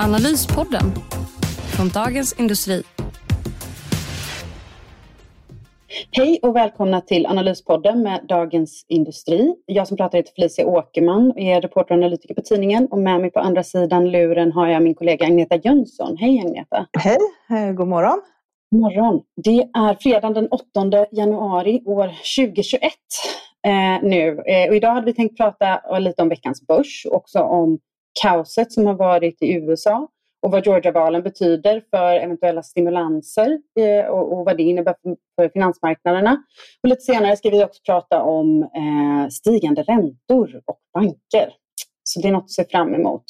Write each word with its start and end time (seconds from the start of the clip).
Analyspodden 0.00 0.82
från 1.76 1.88
Dagens 1.88 2.40
Industri. 2.40 2.82
Hej 6.10 6.38
och 6.42 6.56
välkomna 6.56 7.00
till 7.00 7.26
Analyspodden 7.26 8.02
med 8.02 8.20
Dagens 8.28 8.86
Industri. 8.88 9.54
Jag 9.66 9.88
som 9.88 9.96
pratar 9.96 10.18
heter 10.18 10.32
Felicia 10.34 10.66
Åkerman 10.66 11.30
och 11.30 11.38
är 11.38 11.60
reporter 11.60 11.94
och 11.94 11.98
analytiker 11.98 12.34
på 12.34 12.42
tidningen. 12.42 12.86
Och 12.90 12.98
med 12.98 13.20
mig 13.20 13.30
på 13.30 13.40
andra 13.40 13.62
sidan 13.62 14.10
luren 14.10 14.52
har 14.52 14.68
jag 14.68 14.82
min 14.82 14.94
kollega 14.94 15.26
Agneta 15.26 15.56
Jönsson. 15.56 16.16
Hej 16.16 16.40
Agneta! 16.40 16.86
Hej, 17.48 17.72
god 17.72 17.88
morgon! 17.88 18.20
God 18.70 18.80
morgon! 18.80 19.22
Det 19.44 19.60
är 19.60 19.94
fredagen 20.00 20.34
den 20.34 20.48
8 20.48 21.06
januari 21.12 21.82
år 21.86 22.08
2021 22.36 22.92
eh, 23.66 24.08
nu. 24.08 24.28
Eh, 24.28 24.68
och 24.68 24.76
idag 24.76 24.94
hade 24.94 25.06
vi 25.06 25.14
tänkt 25.14 25.36
prata 25.36 25.98
lite 25.98 26.22
om 26.22 26.28
veckans 26.28 26.66
börs, 26.66 27.06
också 27.10 27.38
om 27.38 27.78
kaoset 28.22 28.72
som 28.72 28.86
har 28.86 28.94
varit 28.94 29.42
i 29.42 29.52
USA 29.54 30.08
och 30.42 30.50
vad 30.50 30.66
Georgia-valen 30.66 31.22
betyder 31.22 31.82
för 31.90 32.14
eventuella 32.14 32.62
stimulanser 32.62 33.58
eh, 33.80 34.06
och, 34.06 34.32
och, 34.32 34.44
vad 34.44 34.56
det 34.56 34.62
innebär 34.62 34.94
för, 35.36 35.48
finansmarknaderna. 35.48 36.42
Och 36.82 36.88
lite 36.88 37.00
senare 37.00 37.36
ska 37.36 37.50
vi 37.50 37.64
också 37.64 37.80
prata 37.86 38.22
om 38.22 38.62
eh, 38.62 39.28
stigande 39.30 39.82
räntor 39.82 40.62
och 40.66 40.78
banker. 40.94 41.52
Så 42.04 42.20
det 42.20 42.28
är 42.28 42.32
något 42.32 42.44
att 42.44 42.50
se 42.50 42.64
fram 42.64 42.94
emot. 42.94 43.24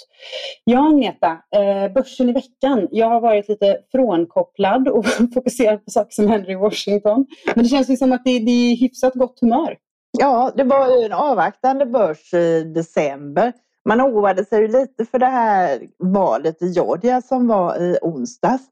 Ja, 0.65 0.89
Agneta, 0.89 1.39
eh, 1.57 1.93
börsen 1.93 2.29
i 2.29 2.33
veckan. 2.33 2.89
Jag 2.91 3.07
har 3.07 3.21
varit 3.21 3.49
lite 3.49 3.79
frånkopplad 3.93 4.89
och 4.89 5.07
fokuserat 5.35 5.85
på 5.85 5.91
saker 5.91 6.11
som 6.11 6.29
händer 6.29 6.51
i 6.51 6.55
Washington. 6.55 7.27
Men 7.55 7.65
det 7.65 7.69
känns 7.69 7.91
ju 7.91 7.97
som 7.97 8.13
att 8.13 8.25
det, 8.25 8.39
det 8.39 8.51
är 8.51 8.77
hyfsat 8.77 9.15
gott 9.15 9.41
humör. 9.41 9.77
Ja, 10.19 10.53
det 10.57 10.65
var 10.65 11.05
en 11.05 11.13
avvaktande 11.13 11.87
börs 11.87 12.35
i 12.35 12.63
december 12.63 13.53
man 13.89 14.01
oroade 14.01 14.45
sig 14.45 14.69
lite 14.69 15.05
för 15.05 15.19
det 15.19 15.27
här 15.27 15.81
valet 15.99 16.63
i 16.63 16.67
Georgia 16.67 17.23
som 17.23 17.47
var 17.47 17.77
i 17.77 17.99
onsdags. 18.03 18.63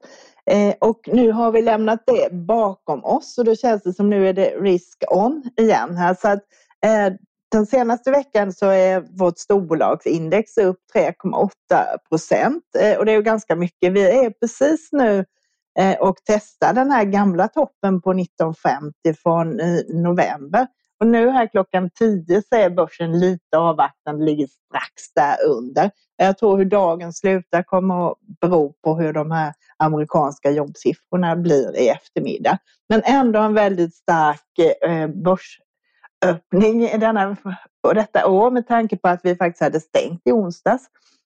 Eh, 0.51 0.75
och 0.79 0.99
nu 1.07 1.31
har 1.31 1.51
vi 1.51 1.61
lämnat 1.61 2.03
det 2.05 2.33
bakom 2.33 3.05
oss 3.05 3.37
och 3.37 3.45
då 3.45 3.55
känns 3.55 3.83
det 3.83 3.93
som 3.93 4.09
nu 4.09 4.29
är 4.29 4.33
det 4.33 4.49
risk 4.49 5.03
on 5.09 5.43
igen 5.57 5.97
här. 5.97 6.13
Så 6.13 6.27
att, 6.27 6.43
eh, 6.85 7.13
den 7.51 7.65
senaste 7.65 8.11
veckan 8.11 8.53
så 8.53 8.65
är 8.65 9.17
vårt 9.19 9.37
storbolagsindex 9.37 10.57
upp 10.57 10.79
3,8 10.93 11.49
procent 12.09 12.63
eh, 12.79 12.97
och 12.97 13.05
det 13.05 13.11
är 13.11 13.15
ju 13.15 13.21
ganska 13.21 13.55
mycket. 13.55 13.93
Vi 13.93 14.25
är 14.25 14.29
precis 14.29 14.89
nu 14.91 15.25
eh, 15.79 15.99
och 15.99 16.15
testar 16.25 16.73
den 16.73 16.91
här 16.91 17.03
gamla 17.03 17.47
toppen 17.47 18.01
på 18.01 18.11
1950 18.11 18.93
från 19.23 19.59
eh, 19.59 19.79
november. 19.89 20.67
Och 20.99 21.07
nu 21.07 21.29
här 21.29 21.47
klockan 21.47 21.89
10 21.89 22.41
så 22.41 22.55
är 22.55 22.69
börsen 22.69 23.19
lite 23.19 23.57
avvaktande, 23.57 24.25
ligger 24.25 24.47
strax 24.47 25.13
där 25.15 25.35
under. 25.45 25.91
Jag 26.17 26.37
tror 26.37 26.57
hur 26.57 26.65
dagen 26.65 27.13
slutar 27.13 27.63
kommer 27.63 28.11
att 28.11 28.17
bero 28.41 28.73
på 28.83 28.95
hur 28.95 29.13
de 29.13 29.31
här 29.31 29.53
amerikanska 29.77 30.51
jobbsiffrorna 30.51 31.35
blir 31.35 31.77
i 31.77 31.89
eftermiddag. 31.89 32.57
Men 32.89 33.01
ändå 33.05 33.39
en 33.39 33.53
väldigt 33.53 33.95
stark 33.95 34.59
eh, 34.85 35.07
börsöppning 35.07 36.83
i 36.83 36.97
denna, 36.97 37.37
detta 37.93 38.27
år 38.27 38.51
med 38.51 38.67
tanke 38.67 38.97
på 38.97 39.07
att 39.07 39.19
vi 39.23 39.35
faktiskt 39.35 39.63
hade 39.63 39.79
stängt 39.79 40.21
i 40.25 40.31
onsdags. 40.31 40.83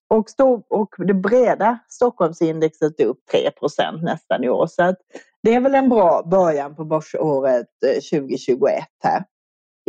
Och, 0.10 0.30
stod, 0.30 0.64
och 0.70 0.96
det 0.98 1.14
breda 1.14 1.80
Stockholmsindexet 1.90 3.00
är 3.00 3.06
upp 3.06 3.20
3% 3.34 4.02
nästan 4.04 4.44
i 4.44 4.50
år. 4.50 4.68
Så 4.68 4.84
att 4.84 4.98
det 5.44 5.56
är 5.56 5.60
väl 5.60 5.76
en 5.76 5.90
bra 5.90 6.24
början 6.24 6.76
på 6.76 6.86
börsåret 6.86 7.68
eh, 7.86 8.20
2021 8.20 8.84
här. 9.04 9.24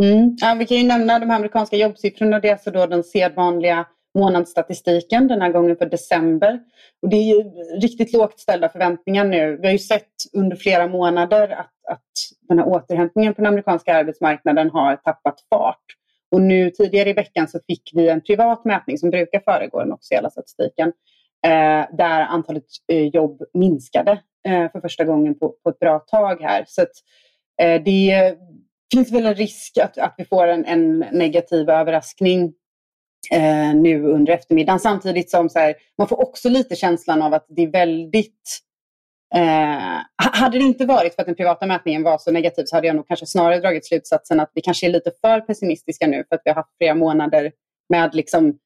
Mm. 0.03 0.37
Ja, 0.41 0.57
vi 0.59 0.67
kan 0.67 0.77
ju 0.77 0.87
nämna 0.87 1.19
de 1.19 1.31
amerikanska 1.31 1.77
jobbsiffrorna. 1.77 2.41
Det 2.41 2.49
är 2.49 2.53
alltså 2.53 2.71
då 2.71 2.87
den 2.87 3.05
sedvanliga 3.05 3.87
månadsstatistiken, 4.15 5.29
den 5.29 5.43
här 5.43 5.53
gången 5.53 5.77
för 5.77 5.87
december. 5.87 6.61
Och 7.03 7.09
det 7.09 7.17
är 7.17 7.35
ju 7.35 7.43
riktigt 7.81 8.13
lågt 8.13 8.41
ställda 8.41 8.69
förväntningar 8.69 9.25
nu. 9.25 9.57
Vi 9.57 9.67
har 9.67 9.73
ju 9.73 9.79
sett 9.79 10.13
under 10.33 10.57
flera 10.57 10.87
månader 10.87 11.49
att, 11.49 11.73
att 11.89 12.11
den 12.49 12.59
här 12.59 12.69
återhämtningen 12.69 13.35
på 13.35 13.41
den 13.43 13.49
amerikanska 13.49 13.95
arbetsmarknaden 13.97 14.71
har 14.71 14.97
tappat 14.97 15.41
fart. 15.51 15.85
Och 16.31 16.41
nu 16.41 16.71
tidigare 16.71 17.11
i 17.11 17.13
veckan 17.13 17.49
så 17.49 17.61
fick 17.67 17.91
vi 17.95 18.09
en 18.09 18.21
privat 18.21 18.65
mätning 18.65 18.99
som 18.99 19.11
brukar 19.11 19.41
föregå 19.41 19.79
den 19.79 19.93
officiella 19.93 20.31
statistiken. 20.31 20.93
Eh, 21.47 21.97
där 21.97 22.21
antalet 22.21 22.65
eh, 22.93 23.07
jobb 23.07 23.43
minskade 23.55 24.11
eh, 24.49 24.73
för 24.73 24.81
första 24.81 25.05
gången 25.05 25.39
på, 25.39 25.55
på 25.65 25.71
ett 25.71 25.79
bra 25.79 25.99
tag 25.99 26.41
här. 26.41 26.65
Så 26.69 26.83
att, 26.83 26.93
eh, 27.63 27.83
det 27.83 28.37
finns 28.93 29.13
väl 29.13 29.27
en 29.27 29.35
risk 29.35 29.79
att, 29.79 29.99
att 29.99 30.15
vi 30.19 30.25
får 30.25 30.49
en, 30.49 30.65
en 30.65 30.99
negativ 30.99 31.71
överraskning 31.71 32.53
eh, 33.31 33.75
nu 33.75 34.05
under 34.05 34.33
eftermiddagen. 34.33 34.81
Samtidigt 34.81 35.31
som 35.31 35.49
så 35.49 35.59
här, 35.59 35.75
man 35.99 36.09
får 36.09 36.21
också 36.21 36.49
lite 36.49 36.77
känslan 36.77 37.23
av 37.23 37.35
att 37.35 37.47
det 37.49 37.63
är 37.63 37.71
väldigt 37.71 38.63
Eh, 39.35 40.01
hade 40.17 40.59
det 40.59 40.65
inte 40.65 40.87
varit 40.87 41.15
för 41.15 41.23
att 41.23 41.27
den 41.27 41.35
privata 41.35 41.67
mätningen 41.67 42.03
var 42.03 42.19
så 42.19 42.31
negativ 42.31 42.65
så 42.65 42.77
hade 42.77 42.87
jag 42.87 42.97
nog 42.97 43.09
kanske 43.09 43.27
snarare 43.27 43.61
dragit 43.61 43.87
slutsatsen 43.87 44.41
att 44.41 44.51
vi 44.55 44.61
kanske 44.61 44.87
är 44.87 44.91
lite 44.91 45.11
för 45.21 45.41
pessimistiska 45.41 46.07
nu 46.07 46.25
för 46.29 46.37
att 46.37 46.43
vi 46.45 46.51
har 46.51 46.55
haft 46.55 46.77
flera 46.79 46.95
månader 46.95 47.53
med 47.89 48.15
liksom 48.15 48.59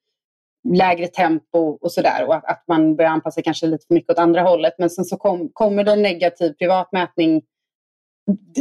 lägre 0.75 1.07
tempo 1.07 1.59
och 1.59 1.93
sådär 1.93 2.25
och 2.27 2.35
att, 2.35 2.45
att, 2.45 2.65
man 2.69 2.97
börjar 2.97 3.11
anpassa 3.11 3.35
sig 3.35 3.43
kanske 3.43 3.67
lite 3.67 3.87
för 3.87 3.95
mycket 3.95 4.11
åt 4.11 4.19
andra 4.19 4.43
hållet. 4.43 4.75
Men 4.79 4.91
sen 4.91 5.05
så 5.05 5.17
kom, 5.17 5.51
kommer 5.53 5.85
det 5.85 5.93
en 5.93 6.03
negativ 6.03 6.53
privat 6.53 6.93
mätning 6.93 7.43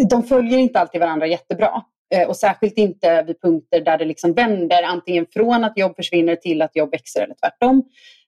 de 0.10 0.24
följer 0.24 0.60
inte 0.60 0.80
alltid 0.80 1.02
varandra 1.02 1.28
jättebra. 1.28 1.84
Eh, 2.16 2.28
och 2.28 2.38
särskilt 2.38 2.78
inte 2.78 3.24
vid 3.24 3.42
punkter 3.42 3.82
där 3.82 3.98
det 3.98 4.06
liksom 4.06 4.34
vänder, 4.34 4.84
antingen 4.84 5.26
från 5.34 5.64
att 5.64 5.78
jobb 5.78 5.96
försvinner 5.96 6.36
till 6.36 6.62
att 6.62 6.76
jobb 6.76 6.92
växer 6.92 7.22
eller 7.22 7.36
tvärtom. 7.36 7.84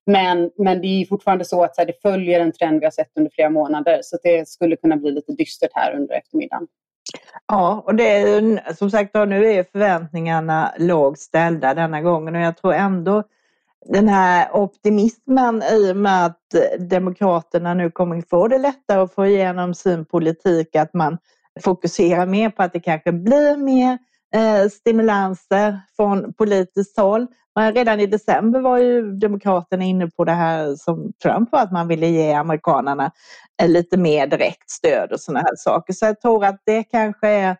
Men, 0.05 0.51
men 0.57 0.81
det 0.81 0.87
är 0.87 1.05
fortfarande 1.05 1.45
så 1.45 1.63
att 1.63 1.75
så 1.75 1.81
här, 1.81 1.85
det 1.85 2.01
följer 2.01 2.39
en 2.39 2.51
trend 2.51 2.79
vi 2.79 2.85
har 2.85 2.91
sett 2.91 3.11
under 3.17 3.31
flera 3.35 3.49
månader. 3.49 3.99
Så 4.03 4.17
det 4.23 4.47
skulle 4.47 4.75
kunna 4.75 4.97
bli 4.97 5.11
lite 5.11 5.31
dystert 5.31 5.71
här 5.73 5.95
under 5.95 6.15
eftermiddagen. 6.15 6.67
Ja, 7.47 7.83
och 7.85 7.95
det 7.95 8.03
är 8.03 8.73
som 8.73 8.91
sagt 8.91 9.13
nu 9.13 9.51
är 9.51 9.63
förväntningarna 9.63 10.73
lågt 10.77 11.19
ställda 11.19 11.73
denna 11.73 12.01
gången 12.01 12.35
och 12.35 12.41
jag 12.41 12.57
tror 12.57 12.73
ändå 12.73 13.23
den 13.85 14.07
här 14.07 14.55
optimismen 14.55 15.63
i 15.71 15.91
och 15.91 15.97
med 15.97 16.25
att 16.25 16.41
Demokraterna 16.79 17.73
nu 17.73 17.91
kommer 17.91 18.21
få 18.29 18.47
det 18.47 18.57
lättare 18.57 18.99
att 18.99 19.13
få 19.13 19.25
igenom 19.25 19.73
sin 19.73 20.05
politik, 20.05 20.75
att 20.75 20.93
man 20.93 21.17
fokuserar 21.63 22.25
mer 22.25 22.49
på 22.49 22.63
att 22.63 22.73
det 22.73 22.79
kanske 22.79 23.11
blir 23.11 23.57
mer 23.57 23.97
eh, 24.35 24.69
stimulanser 24.69 25.79
från 25.95 26.33
politiskt 26.33 26.97
håll. 26.97 27.27
Men 27.55 27.73
redan 27.73 27.99
i 27.99 28.05
december 28.05 28.59
var 28.59 28.77
ju 28.77 29.11
Demokraterna 29.11 29.83
inne 29.83 30.07
på 30.07 30.23
det 30.25 30.31
här 30.31 30.75
som 30.75 31.13
Trump 31.23 31.51
var, 31.51 31.59
att 31.59 31.71
man 31.71 31.87
ville 31.87 32.07
ge 32.07 32.33
amerikanerna 32.33 33.11
eh, 33.61 33.69
lite 33.69 33.97
mer 33.97 34.27
direkt 34.27 34.69
stöd 34.69 35.11
och 35.11 35.19
sådana 35.19 35.39
här 35.39 35.55
saker. 35.55 35.93
Så 35.93 36.05
jag 36.05 36.21
tror 36.21 36.45
att 36.45 36.61
det 36.65 36.83
kanske 36.83 37.27
är 37.27 37.57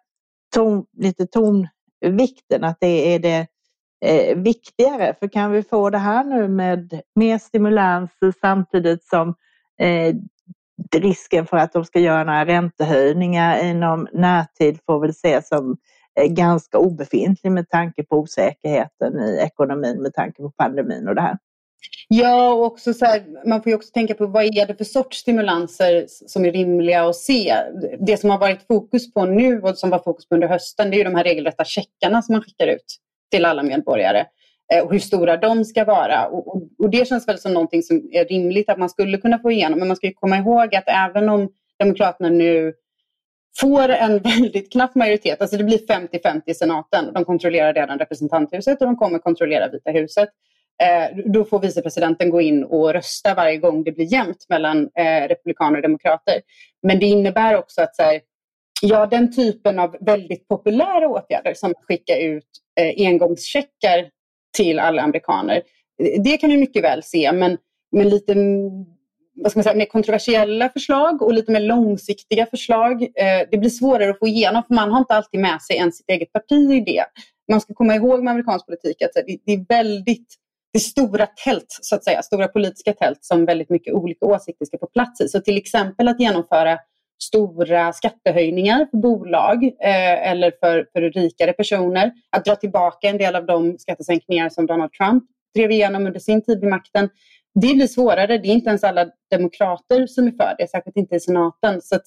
ton, 0.55 0.85
lite 0.97 1.25
tonvikten, 1.28 2.63
att 2.63 2.78
det 2.79 3.16
är 3.16 3.19
det 3.19 3.47
eh, 4.06 4.38
viktigare. 4.38 5.16
För 5.19 5.28
kan 5.28 5.52
vi 5.52 5.63
få 5.63 5.90
det 5.90 5.97
här 5.97 6.23
nu 6.23 6.47
med 6.47 7.02
mer 7.16 7.38
stimulans 7.38 8.11
samtidigt 8.41 9.03
som 9.03 9.35
eh, 9.82 10.16
risken 10.96 11.46
för 11.46 11.58
att 11.58 11.73
de 11.73 11.85
ska 11.85 11.99
göra 11.99 12.23
några 12.23 12.46
räntehöjningar 12.46 13.64
inom 13.64 14.08
närtid 14.14 14.79
får 14.85 14.99
väl 14.99 15.09
ses 15.09 15.47
som 15.47 15.78
eh, 16.20 16.28
ganska 16.28 16.78
obefintlig 16.78 17.52
med 17.52 17.70
tanke 17.70 18.03
på 18.03 18.17
osäkerheten 18.17 19.20
i 19.20 19.38
ekonomin 19.41 20.02
med 20.02 20.14
tanke 20.14 20.41
på 20.41 20.52
pandemin 20.52 21.08
och 21.08 21.16
det 21.16 21.22
här. 21.22 21.38
Ja, 22.08 22.53
och 22.53 22.66
också 22.66 22.93
så 22.93 23.05
här, 23.05 23.23
man 23.46 23.64
får 23.64 23.70
ju 23.70 23.76
också 23.76 23.91
tänka 23.93 24.14
på 24.14 24.28
vad 24.28 24.43
är 24.43 24.67
det 24.67 24.76
för 24.76 24.84
sorts 24.84 25.17
stimulanser 25.17 26.05
som 26.08 26.46
är 26.46 26.52
rimliga 26.52 27.09
att 27.09 27.16
se. 27.16 27.55
Det 28.00 28.17
som 28.17 28.29
har 28.29 28.38
varit 28.38 28.67
fokus 28.67 29.14
på 29.14 29.26
nu 29.26 29.61
och 29.61 29.78
som 29.78 29.90
var 29.90 30.00
fokus 30.00 30.29
på 30.29 30.35
under 30.35 30.47
hösten 30.47 30.90
det 30.90 30.96
är 30.96 30.97
ju 30.97 31.03
de 31.03 31.16
här 31.16 31.23
regelrätta 31.23 31.66
checkarna 31.66 32.22
som 32.22 32.34
man 32.34 32.41
skickar 32.41 32.67
ut 32.67 32.97
till 33.32 33.46
alla 33.46 33.64
medborgare 33.64 34.26
eh, 34.74 34.84
och 34.84 34.91
hur 34.91 35.00
stora 35.00 35.38
de 35.38 35.66
ska 35.66 35.85
vara. 35.85 36.28
Och, 36.28 36.56
och, 36.56 36.64
och, 36.78 36.90
det 36.90 37.08
känns 37.08 37.28
väl 37.28 37.40
som 37.40 37.53
någonting 37.53 37.84
som 37.84 38.09
är 38.12 38.26
rimligt 38.26 38.70
att 38.70 38.79
man 38.79 38.90
skulle 38.90 39.18
kunna 39.18 39.40
få 39.40 39.52
igenom. 39.52 39.79
Men 39.79 39.88
man 39.88 39.97
ska 39.97 40.12
komma 40.14 40.38
ihåg 40.38 40.76
att 40.76 40.88
även 40.88 41.29
om 41.29 41.50
Demokraterna 41.79 42.29
nu 42.29 42.74
får 43.59 43.90
en 43.90 44.20
väldigt 44.24 44.72
knapp 44.72 44.96
majoritet, 44.96 45.41
alltså 45.41 45.58
det 45.58 45.64
blir 45.64 45.78
50-50 45.78 46.41
i 46.46 46.53
senaten. 46.53 47.14
De 47.14 47.26
kontrollerar 47.26 47.74
redan 47.74 48.00
representanthuset 48.00 48.82
och 48.82 48.88
de 48.88 48.97
kommer 48.97 49.20
kontrollera 49.20 49.68
Vita 49.68 49.91
huset. 49.91 50.29
Eh, 50.84 51.18
då 51.26 51.44
får 51.44 51.59
vicepresidenten 51.59 52.29
gå 52.29 52.41
in 52.41 52.64
och 52.64 52.94
rösta 52.94 53.34
varje 53.34 53.58
gång 53.58 53.84
det 53.84 53.91
blir 53.91 54.14
jämnt 54.14 54.46
mellan 54.50 54.90
eh, 54.96 55.28
republikaner 55.28 55.76
och 55.76 55.82
demokrater. 55.82 56.41
Men 56.82 57.00
det 57.00 57.06
innebär 57.06 57.58
också 57.58 57.82
att 57.82 57.96
så 57.96 58.03
här, 58.03 58.22
ja, 58.82 59.06
den 59.06 59.35
typen 59.35 59.79
av 59.79 59.97
väldigt 60.00 60.47
populära 60.47 61.08
åtgärder 61.08 61.53
som 61.53 61.72
att 61.72 61.85
skicka 61.88 62.18
ut 62.18 62.47
eh, 62.78 63.08
engångscheckar 63.08 64.09
till 64.58 64.79
alla 64.79 65.02
amerikaner, 65.02 65.62
det 66.24 66.38
kan 66.38 66.50
vi 66.50 66.58
mycket 66.58 66.84
väl 66.84 67.03
se. 67.03 67.32
Men, 67.32 67.58
men 67.91 68.09
lite 68.09 68.35
vad 69.44 69.52
ska 69.52 69.59
man 69.59 69.64
säga, 69.64 69.76
mer 69.76 69.85
kontroversiella 69.85 70.70
förslag 70.70 71.22
och 71.22 71.34
lite 71.34 71.52
mer 71.52 71.59
långsiktiga 71.59 72.46
förslag. 72.46 73.03
Eh, 73.03 73.47
det 73.52 73.58
blir 73.58 73.70
svårare 73.70 74.09
att 74.09 74.20
få 74.20 74.28
igenom 74.28 74.64
för 74.68 74.76
man 74.76 74.91
har 74.91 75.00
inte 75.00 75.14
alltid 75.14 75.40
med 75.40 75.62
sig 75.62 75.76
ens 75.76 75.97
sitt 75.97 76.09
eget 76.09 76.34
parti 76.34 76.72
i 76.72 76.79
det. 76.79 77.06
Man 77.52 77.62
ska 77.62 77.74
komma 77.74 77.96
ihåg 77.96 78.24
med 78.24 78.32
amerikansk 78.32 78.66
politik 78.66 79.02
att 79.02 79.12
det 79.46 79.53
är 79.53 79.66
väldigt 79.70 80.35
det 80.74 80.78
är 80.78 80.84
stora 80.84 81.26
tält, 81.26 81.78
så 81.82 81.96
att 81.96 82.03
säga, 82.03 82.22
stora 82.22 82.47
politiska 82.47 82.94
tält 82.94 83.18
som 83.22 83.46
väldigt 83.46 83.70
mycket 83.70 83.94
olika 83.94 84.26
åsikter 84.26 84.66
ska 84.66 84.78
få 84.78 84.88
plats 84.88 85.22
i. 85.22 85.28
Så 85.28 85.40
till 85.40 85.58
exempel 85.58 86.08
att 86.08 86.20
genomföra 86.20 86.79
stora 87.23 87.93
skattehöjningar 87.93 88.87
för 88.91 88.97
bolag 88.97 89.64
eh, 89.64 90.31
eller 90.31 90.52
för, 90.59 90.87
för 90.93 91.02
rikare 91.02 91.53
personer. 91.53 92.11
Att 92.29 92.46
dra 92.46 92.55
tillbaka 92.55 93.09
en 93.09 93.17
del 93.17 93.35
av 93.35 93.46
de 93.46 93.78
skattesänkningar 93.78 94.49
som 94.49 94.66
Donald 94.66 94.91
Trump 94.91 95.23
drev 95.55 95.72
igenom 95.72 96.08
under 96.08 96.19
sin 96.19 96.41
tid 96.41 96.59
vid 96.59 96.69
makten. 96.69 97.09
Det 97.61 97.73
blir 97.73 97.87
svårare. 97.87 98.37
Det 98.37 98.47
är 98.47 98.53
inte 98.53 98.69
ens 98.69 98.84
alla 98.84 99.08
demokrater 99.31 100.08
som 100.08 100.28
är 100.28 100.31
för 100.31 100.55
det, 100.58 100.69
särskilt 100.69 100.97
inte 100.97 101.16
i 101.16 101.19
senaten. 101.19 101.81
Så 101.81 101.96
att, 101.96 102.05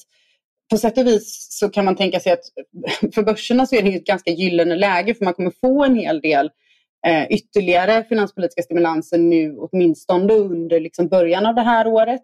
på 0.71 0.77
sätt 0.77 0.99
och 0.99 1.07
vis 1.07 1.47
så 1.51 1.69
kan 1.69 1.85
man 1.85 1.97
tänka 1.97 2.21
sig 2.21 2.33
att 2.33 2.45
för 3.15 3.23
börserna 3.23 3.67
så 3.67 3.77
är 3.77 3.83
det 3.83 3.95
ett 3.95 4.05
ganska 4.05 4.31
gyllene 4.31 4.77
läge 4.77 5.15
för 5.15 5.25
man 5.25 5.35
kommer 5.35 5.53
få 5.61 5.85
en 5.85 5.97
hel 5.97 6.21
del 6.21 6.51
eh, 7.07 7.27
ytterligare 7.31 8.05
finanspolitiska 8.05 8.62
stimulanser 8.62 9.19
nu 9.19 9.57
åtminstone 9.57 10.33
under 10.33 10.81
liksom, 10.81 11.09
början 11.09 11.47
av 11.47 11.55
det 11.55 11.62
här 11.62 11.87
året. 11.87 12.23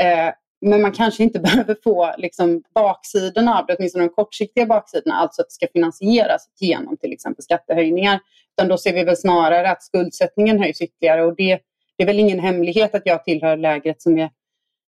Eh, 0.00 0.32
men 0.60 0.82
man 0.82 0.92
kanske 0.92 1.22
inte 1.22 1.38
behöver 1.40 1.76
få 1.84 2.14
liksom, 2.18 2.62
baksidorna 2.74 3.58
av 3.58 3.66
det, 3.66 3.76
åtminstone 3.78 4.04
de 4.04 4.10
kortsiktiga 4.10 4.66
baksidorna, 4.66 5.14
alltså 5.14 5.42
att 5.42 5.48
det 5.48 5.52
ska 5.52 5.66
finansieras 5.72 6.48
genom 6.60 6.96
till 6.96 7.12
exempel 7.12 7.42
skattehöjningar. 7.42 8.20
Utan 8.56 8.68
då 8.68 8.78
ser 8.78 8.92
vi 8.92 9.04
väl 9.04 9.16
snarare 9.16 9.70
att 9.70 9.82
skuldsättningen 9.82 10.58
höjs 10.58 10.80
ytterligare 10.80 11.24
och 11.24 11.36
det, 11.36 11.58
det 11.96 12.02
är 12.02 12.06
väl 12.06 12.18
ingen 12.18 12.40
hemlighet 12.40 12.94
att 12.94 13.02
jag 13.04 13.24
tillhör 13.24 13.56
lägret 13.56 14.02
som 14.02 14.18
är 14.18 14.30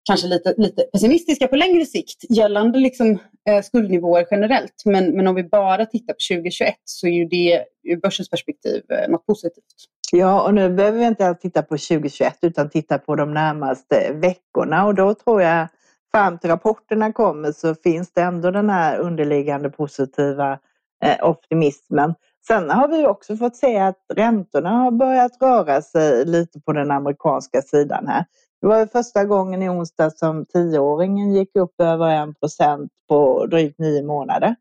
kanske 0.05 0.27
lite, 0.27 0.55
lite 0.57 0.83
pessimistiska 0.83 1.49
på 1.49 1.57
längre 1.57 1.87
sikt 1.87 2.25
gällande 2.29 2.79
liksom, 2.79 3.19
eh, 3.49 3.63
skuldnivåer 3.63 4.27
generellt. 4.31 4.83
Men, 4.85 5.17
men 5.17 5.27
om 5.27 5.35
vi 5.35 5.45
bara 5.45 5.87
tittar 5.87 6.13
på 6.13 6.37
2021 6.37 6.75
så 6.85 7.07
är 7.07 7.11
ju 7.13 7.25
det 7.25 7.65
ur 7.83 7.97
börsens 7.97 8.31
perspektiv 8.31 8.83
eh, 8.89 9.11
något 9.11 9.27
positivt. 9.27 9.65
Ja, 10.13 10.43
och 10.43 10.55
nu 10.55 10.71
behöver 10.71 10.99
vi 10.99 11.07
inte 11.07 11.35
titta 11.35 11.63
på 11.63 11.79
2021 11.79 12.39
utan 12.43 12.71
titta 12.71 12.99
på 12.99 13.17
de 13.17 13.35
närmaste 13.35 14.13
veckorna 14.13 14.87
och 14.87 14.95
då 14.95 15.15
tror 15.15 15.43
jag 15.43 15.69
fram 16.13 16.39
till 16.39 16.51
rapporterna 16.51 17.13
kommer 17.13 17.53
så 17.53 17.75
finns 17.75 18.13
det 18.13 18.23
ändå 18.23 18.51
den 18.51 18.71
här 18.71 18.99
underliggande 18.99 19.71
positiva 19.71 20.59
eh, 21.05 21.29
optimismen. 21.29 22.15
Sen 22.47 22.71
har 22.71 22.89
vi 22.89 23.07
också 23.07 23.37
fått 23.37 23.57
se 23.57 23.79
att 23.79 24.05
räntorna 24.15 24.71
har 24.71 24.91
börjat 24.91 25.33
röra 25.41 25.83
sig 25.83 26.25
lite 26.25 26.61
på 26.61 26.73
den 26.73 26.91
amerikanska 26.91 27.63
sidan 27.63 28.07
här. 28.07 28.25
Det 28.65 28.69
var 28.69 28.87
första 28.87 29.25
gången 29.25 29.63
i 29.63 29.69
onsdag 29.69 30.11
som 30.11 30.47
tioåringen 30.47 31.35
gick 31.35 31.57
upp 31.57 31.81
över 31.81 32.11
en 32.11 32.35
procent 32.35 32.91
på 33.09 33.47
drygt 33.47 33.79
nio 33.79 34.03
månader. 34.03 34.55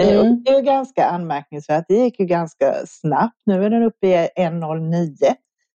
Eh, 0.00 0.18
mm. 0.18 0.42
det 0.44 0.50
är 0.50 0.62
ganska 0.62 1.04
anmärkningsvärt. 1.04 1.84
Det 1.88 1.94
gick 1.94 2.20
ju 2.20 2.26
ganska 2.26 2.74
snabbt. 2.86 3.36
Nu 3.46 3.64
är 3.64 3.70
den 3.70 3.82
uppe 3.82 4.06
i 4.06 4.28
1,09. 4.36 5.34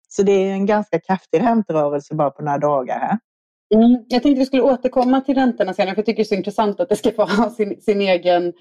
Så 0.09 0.23
det 0.23 0.31
är 0.31 0.51
en 0.51 0.65
ganska 0.65 0.99
kraftig 0.99 1.41
ränterörelse 1.41 2.15
bara 2.15 2.29
på 2.29 2.43
några 2.43 2.57
dagar 2.57 2.99
här. 2.99 3.17
Mm. 3.75 4.05
Jag 4.07 4.23
tänkte 4.23 4.39
vi 4.39 4.45
skulle 4.45 4.61
återkomma 4.61 5.21
till 5.21 5.35
räntorna 5.35 5.73
senare, 5.73 5.95
för 5.95 5.99
jag 5.99 6.05
tycker 6.05 6.17
det 6.17 6.23
är 6.23 6.35
så 6.35 6.35
intressant 6.35 6.79
att 6.79 6.89
det 6.89 6.95
ska 6.95 7.11
få 7.15 7.25
ha 7.25 7.49
sin, 7.49 7.81
sin 7.81 8.01
egen 8.01 8.53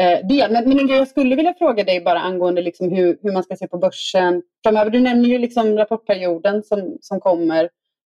eh, 0.00 0.26
del. 0.28 0.52
Men, 0.52 0.68
men 0.68 0.88
jag 0.88 1.08
skulle 1.08 1.36
vilja 1.36 1.54
fråga 1.58 1.84
dig 1.84 2.00
bara 2.00 2.18
angående 2.18 2.62
liksom 2.62 2.90
hur, 2.90 3.18
hur 3.22 3.32
man 3.32 3.42
ska 3.42 3.56
se 3.56 3.68
på 3.68 3.78
börsen 3.78 4.42
framöver. 4.62 4.90
Du 4.90 5.00
nämner 5.00 5.28
ju 5.28 5.38
liksom 5.38 5.76
rapportperioden 5.76 6.62
som, 6.62 6.98
som 7.00 7.20
kommer 7.20 7.68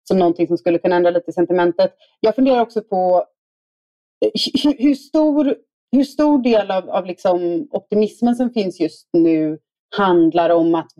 som 0.08 0.19
någonting 0.19 0.47
som 0.47 0.58
skulle 0.58 0.79
kunna 0.79 0.97
ändra 0.97 1.11
lite 1.11 1.32
sentimentet. 1.32 1.94
Jag 2.20 2.35
funderar 2.35 2.61
också 2.61 2.82
på 2.82 3.25
eh, 4.25 4.31
hur, 4.79 4.94
stor, 4.94 5.55
hur 5.93 6.05
stor 6.05 6.43
del 6.43 6.70
av, 6.70 6.91
av 6.91 7.06
liksom 7.06 7.69
optimismen 7.70 8.37
som 8.37 8.50
finns 8.50 8.81
just 8.81 9.08
nu 9.12 9.58
handlar 9.97 10.50
om 10.50 10.75
att 10.75 10.91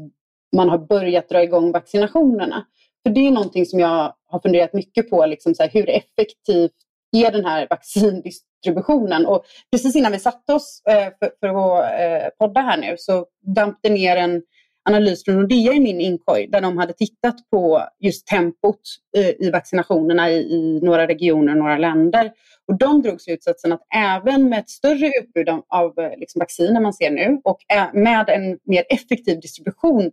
man 0.57 0.69
har 0.69 0.79
börjat 0.79 1.29
dra 1.29 1.43
igång 1.43 1.73
vaccinationerna. 1.73 2.67
För 3.03 3.11
det 3.11 3.21
är 3.21 3.31
någonting 3.31 3.67
som 3.67 3.81
jag 3.81 4.15
har 4.27 4.41
funderat 4.41 4.73
mycket 4.73 5.11
på, 5.11 5.27
liksom 5.27 5.55
så 5.55 5.63
här, 5.63 5.71
hur 5.71 5.89
effektivt 5.91 6.73
är 7.17 7.33
den 7.33 7.45
här 7.45 7.67
vaccindistributionen? 7.71 9.27
Och 9.27 9.45
precis 9.71 9.97
innan 9.97 10.13
vi 10.13 10.19
satte 10.19 10.55
oss 10.55 10.83
eh, 10.89 11.13
för, 11.19 11.31
för, 11.41 11.49
att 11.49 12.01
eh, 12.01 12.29
podda 12.39 12.61
här 12.61 12.77
nu 12.77 12.95
så 12.99 13.27
damp 13.57 13.79
det 13.83 13.91
ner 13.91 14.17
en 14.17 14.43
analys 14.89 15.25
från 15.25 15.35
Nordea 15.35 15.73
i 15.73 15.81
min 15.81 16.01
inkorg 16.01 16.47
där 16.47 16.61
de 16.61 16.79
hade 16.79 16.93
tittat 16.93 17.37
på 17.51 17.83
just 18.01 18.27
tempot 18.27 18.81
eh, 19.17 19.47
i 19.47 19.51
vaccinationerna 19.51 20.31
i, 20.31 20.81
några 20.83 21.07
regioner 21.09 21.53
och 21.53 21.59
några 21.59 21.79
länder. 21.79 22.33
Och 22.69 22.79
de 22.79 23.03
drog 23.03 23.21
slutsatsen 23.21 23.73
att 23.73 23.83
även 23.95 24.49
med 24.49 24.59
ett 24.59 24.71
större 24.71 25.11
utbud 25.21 25.49
av, 25.49 25.99
eh, 25.99 26.19
liksom 26.19 26.39
vacciner 26.39 26.81
man 26.81 26.93
ser 26.93 27.11
nu 27.11 27.41
och 27.45 27.59
eh, 27.73 27.87
med 27.93 28.29
en 28.29 28.59
mer 28.65 28.85
effektiv 28.89 29.41
distribution 29.41 30.11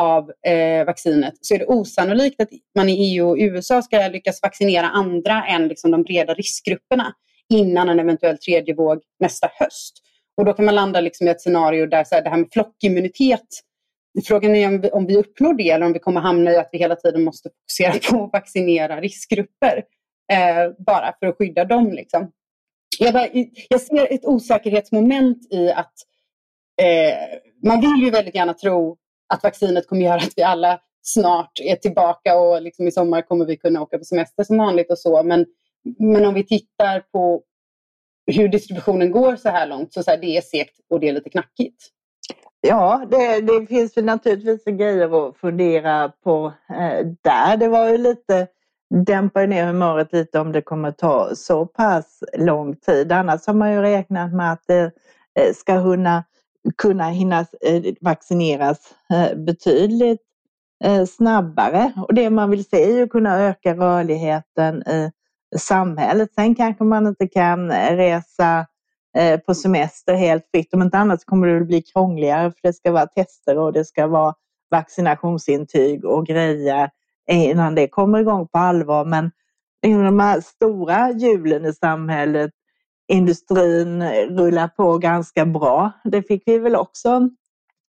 av 0.00 0.32
eh, 0.46 0.86
vaccinet 0.86 1.34
så 1.40 1.54
är 1.54 1.58
det 1.58 1.66
osannolikt 1.66 2.40
att 2.40 2.48
man 2.74 2.88
i 2.88 2.92
EU 2.92 3.28
och 3.28 3.36
USA 3.40 3.82
ska 3.82 4.08
lyckas 4.08 4.42
vaccinera 4.42 4.86
andra 4.86 5.46
än 5.46 5.68
liksom, 5.68 5.90
de 5.90 6.02
breda 6.02 6.34
riskgrupperna 6.34 7.12
innan 7.48 7.88
en 7.88 8.00
eventuell 8.00 8.38
tredje 8.38 8.74
våg 8.74 9.02
nästa 9.20 9.50
höst. 9.54 10.02
Och 10.36 10.44
då 10.44 10.52
kan 10.52 10.64
man 10.64 10.74
landa 10.74 11.00
liksom 11.00 11.28
i 11.28 11.30
ett 11.30 11.40
scenario 11.40 11.86
där 11.86 12.04
så 12.04 12.14
här, 12.14 12.22
det 12.22 12.30
här 12.30 12.36
med 12.36 12.48
flockimmunitet 12.52 13.48
Frågan 14.24 14.54
är 14.54 14.68
om 14.68 14.80
vi, 14.80 14.90
om 14.90 15.06
vi 15.06 15.16
uppnår 15.16 15.54
det 15.54 15.70
eller 15.70 15.86
om 15.86 15.92
vi 15.92 15.98
kommer 15.98 16.20
hamna 16.20 16.52
i 16.52 16.56
att 16.56 16.68
vi 16.72 16.78
hela 16.78 16.96
tiden 16.96 17.24
måste 17.24 17.50
fokusera 17.50 18.10
på 18.10 18.24
att 18.24 18.32
vaccinera 18.32 19.00
riskgrupper 19.00 19.84
eh, 20.32 20.72
bara 20.86 21.14
för 21.18 21.26
att 21.26 21.36
skydda 21.36 21.64
dem. 21.64 21.92
Liksom. 21.92 22.32
Jag, 22.98 23.12
bara, 23.12 23.28
jag 23.68 23.80
ser 23.80 24.12
ett 24.12 24.24
osäkerhetsmoment 24.24 25.52
i 25.52 25.70
att 25.70 25.92
eh, 26.82 27.38
man 27.64 27.80
vill 27.80 28.04
ju 28.04 28.10
väldigt 28.10 28.34
gärna 28.34 28.54
tro 28.54 28.96
att 29.28 29.42
vaccinet 29.42 29.86
kommer 29.86 30.02
göra 30.02 30.16
att 30.16 30.32
vi 30.36 30.42
alla 30.42 30.80
snart 31.02 31.60
är 31.60 31.76
tillbaka 31.76 32.38
och 32.38 32.62
liksom 32.62 32.88
i 32.88 32.92
sommar 32.92 33.22
kommer 33.22 33.44
vi 33.44 33.56
kunna 33.56 33.82
åka 33.82 33.98
på 33.98 34.04
semester 34.04 34.44
som 34.44 34.58
vanligt 34.58 34.90
och 34.90 34.98
så. 34.98 35.22
Men, 35.22 35.46
men 35.98 36.26
om 36.26 36.34
vi 36.34 36.44
tittar 36.44 37.00
på 37.00 37.42
hur 38.26 38.48
distributionen 38.48 39.10
går 39.10 39.36
så 39.36 39.48
här 39.48 39.66
långt 39.66 39.92
så, 39.92 40.02
så 40.02 40.10
här, 40.10 40.18
det 40.18 40.36
är 40.36 40.40
segt 40.40 40.80
och 40.90 41.00
det 41.00 41.08
är 41.08 41.12
lite 41.12 41.30
knackigt. 41.30 41.88
Ja, 42.60 43.06
det, 43.10 43.40
det 43.40 43.66
finns 43.66 43.96
ju 43.98 44.02
naturligtvis 44.02 44.64
grejer 44.64 45.28
att 45.28 45.36
fundera 45.36 46.08
på 46.24 46.52
eh, 46.70 47.06
där. 47.22 47.56
Det 47.56 47.68
var 47.68 47.88
ju 47.88 47.98
lite 47.98 48.46
dämpar 49.06 49.46
ner 49.46 49.66
humöret 49.66 50.12
lite 50.12 50.40
om 50.40 50.52
det 50.52 50.62
kommer 50.62 50.90
ta 50.92 51.34
så 51.34 51.66
pass 51.66 52.22
lång 52.38 52.76
tid. 52.76 53.12
Annars 53.12 53.46
har 53.46 53.54
man 53.54 53.72
ju 53.72 53.80
räknat 53.80 54.32
med 54.32 54.52
att 54.52 54.62
det 54.66 54.92
eh, 55.40 55.54
ska 55.54 55.82
kunna, 55.82 56.24
kunna 56.78 57.08
hinna 57.08 57.40
eh, 57.40 57.82
vaccineras 58.00 58.94
eh, 59.12 59.36
betydligt 59.36 60.22
eh, 60.84 61.04
snabbare. 61.04 61.92
Och 62.08 62.14
det 62.14 62.30
man 62.30 62.50
vill 62.50 62.64
se 62.64 62.84
är 62.92 62.96
ju 62.96 63.08
kunna 63.08 63.42
öka 63.42 63.74
rörligheten 63.74 64.82
i 64.88 65.10
samhället. 65.58 66.34
Sen 66.34 66.54
kanske 66.54 66.84
man 66.84 67.06
inte 67.06 67.28
kan 67.28 67.70
resa 67.72 68.58
Eh, 68.60 68.66
på 69.46 69.54
semester 69.54 70.14
helt 70.14 70.44
fritt. 70.50 70.74
Om 70.74 70.82
inte 70.82 70.98
annat 70.98 71.24
kommer 71.24 71.46
det 71.46 71.64
bli 71.64 71.82
krångligare 71.82 72.50
för 72.50 72.60
det 72.62 72.72
ska 72.72 72.92
vara 72.92 73.06
tester 73.06 73.58
och 73.58 73.72
det 73.72 73.84
ska 73.84 74.06
vara 74.06 74.34
vaccinationsintyg 74.70 76.04
och 76.04 76.26
grejer 76.26 76.90
innan 77.30 77.74
det 77.74 77.88
kommer 77.88 78.18
igång 78.18 78.48
på 78.48 78.58
allvar. 78.58 79.04
Men 79.04 79.30
de 79.82 80.20
här 80.20 80.40
stora 80.40 81.10
hjulen 81.10 81.64
i 81.64 81.72
samhället, 81.72 82.50
industrin 83.08 84.02
rullar 84.10 84.68
på 84.68 84.98
ganska 84.98 85.46
bra. 85.46 85.92
Det 86.04 86.22
fick 86.22 86.42
vi 86.46 86.58
väl 86.58 86.76
också 86.76 87.28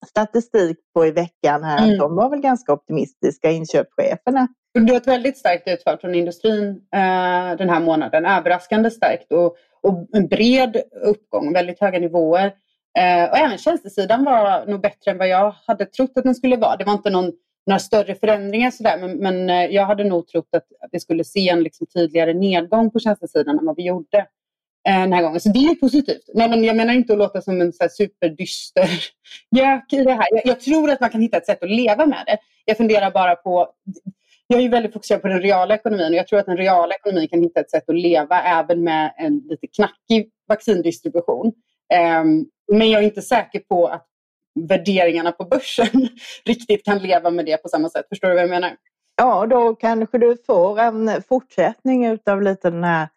statistik 0.07 0.79
på 0.95 1.07
i 1.07 1.11
veckan 1.11 1.65
här. 1.65 1.87
Mm. 1.87 1.99
De 1.99 2.17
var 2.17 2.31
väl 2.31 2.41
ganska 2.41 2.73
optimistiska, 2.73 3.51
inköpscheferna. 3.51 4.49
Du 4.75 4.93
har 4.93 4.97
ett 4.97 5.07
väldigt 5.07 5.39
starkt 5.39 5.69
utfall 5.69 5.99
från 5.99 6.15
industrin 6.15 6.69
eh, 6.95 7.57
den 7.59 7.71
här 7.71 7.81
månaden, 7.81 8.27
överraskande 8.27 8.91
starkt. 8.91 9.33
Och 9.33 9.57
och 9.87 10.09
en 10.13 10.29
bred 10.29 10.83
uppgång, 11.05 11.53
väldigt 11.53 11.81
höga 11.81 11.99
nivåer. 11.99 12.47
Eh, 12.99 13.31
och 13.31 13.37
även 13.37 13.59
tjänstesidan 13.59 14.25
var 14.25 14.67
nog 14.67 14.81
bättre 14.81 15.11
än 15.11 15.19
vad 15.19 15.29
jag 15.29 15.55
hade 15.67 15.87
trott 15.87 16.13
att 16.17 16.25
den 16.25 16.35
skulle 16.35 16.57
vara. 16.57 16.77
Det 16.77 16.85
var 16.85 16.93
inte 16.93 17.11
någon, 17.11 17.33
några 17.67 17.79
större 17.79 18.15
förändringar 18.15 18.71
sådär, 18.71 18.99
men, 19.01 19.17
men 19.17 19.51
eh, 19.51 19.75
jag 19.75 19.87
hade 19.87 20.05
nog 20.05 20.29
trott 20.29 20.49
att, 20.57 20.65
vi 20.93 21.01
skulle 21.01 21.25
se 21.25 21.49
en 21.49 21.63
liksom 21.63 21.87
tydligare 21.87 22.35
nedgång 22.35 22.91
på 22.91 22.99
tjänstesidan 22.99 23.59
än 23.59 23.67
vad 23.67 23.77
vi 23.77 23.87
gjorde. 23.87 24.19
eh, 24.89 25.01
den 25.01 25.13
här 25.13 25.23
gången. 25.23 25.41
Så 25.41 25.49
det 25.49 25.59
är 25.59 25.75
positivt. 25.75 26.31
Nej, 26.35 26.49
men 26.49 26.65
jag 26.65 26.77
menar 26.77 26.95
inte 26.95 27.13
att 27.13 27.19
låta 27.19 27.43
som 27.43 27.61
en 27.61 27.73
så 27.73 27.83
här 27.83 27.89
superdyster 27.89 28.89
gök 29.51 29.93
i 29.93 30.05
det 30.05 30.13
här. 30.13 30.27
Jag, 30.31 30.47
jag, 30.47 30.61
tror 30.61 30.91
att 30.91 31.01
man 31.01 31.11
kan 31.11 31.21
hitta 31.21 31.37
ett 31.37 31.47
sätt 31.47 31.63
att 31.63 31.71
leva 31.71 32.07
med 32.07 32.23
det. 32.27 32.39
Jag 32.65 32.77
funderar 32.77 33.11
bara 33.11 33.35
på... 33.37 33.69
Jag 34.47 34.61
är 34.61 34.69
väldigt 34.69 34.93
fokuserad 34.93 35.23
på 35.23 35.29
den 35.29 35.41
reala 35.41 35.75
ekonomin 35.75 36.07
och 36.07 36.15
jag 36.15 36.27
tror 36.27 36.39
att 36.39 36.47
den 36.47 36.57
reala 36.57 36.95
ekonomin 36.95 37.29
kan 37.29 37.43
hitta 37.43 37.61
ett 37.61 37.71
sätt 37.71 37.89
att 37.89 37.97
leva 37.97 38.43
även 38.43 38.85
med 38.85 39.15
en 39.17 39.39
lite 39.39 39.67
knackig 39.67 40.31
vaccindistribution. 40.49 41.53
Um, 42.23 42.47
men 42.73 42.91
jag 42.91 43.03
är 43.03 43.05
inte 43.05 43.23
säker 43.23 43.61
på 43.61 43.87
att 43.87 44.07
värderingarna 44.69 45.33
på 45.33 45.45
börsen 45.45 46.09
riktigt 46.45 46.85
kan 46.85 46.99
leva 46.99 47.31
med 47.31 47.47
det 47.47 47.57
på 47.57 47.69
samma 47.69 47.89
sätt. 47.89 48.07
Förstår 48.09 48.29
du 48.29 48.35
vad 48.35 48.43
jag 48.43 48.51
menar? 48.51 48.77
Ja, 49.17 49.47
då 49.47 49.75
kanske 49.75 50.19
du 50.19 50.37
får 50.47 50.81
en 50.81 51.23
fortsättning 51.29 52.07
utav 52.07 52.43
lite 52.43 52.71
den 52.71 52.85
här 52.85 53.09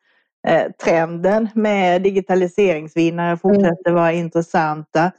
eh, 0.48 0.72
trenden 0.72 1.50
med 1.54 2.02
digitaliseringsvinnare 2.02 3.28
mm. 3.28 3.40
fortsätter 3.40 3.92
vara 3.92 4.12
intressanta. 4.14 5.12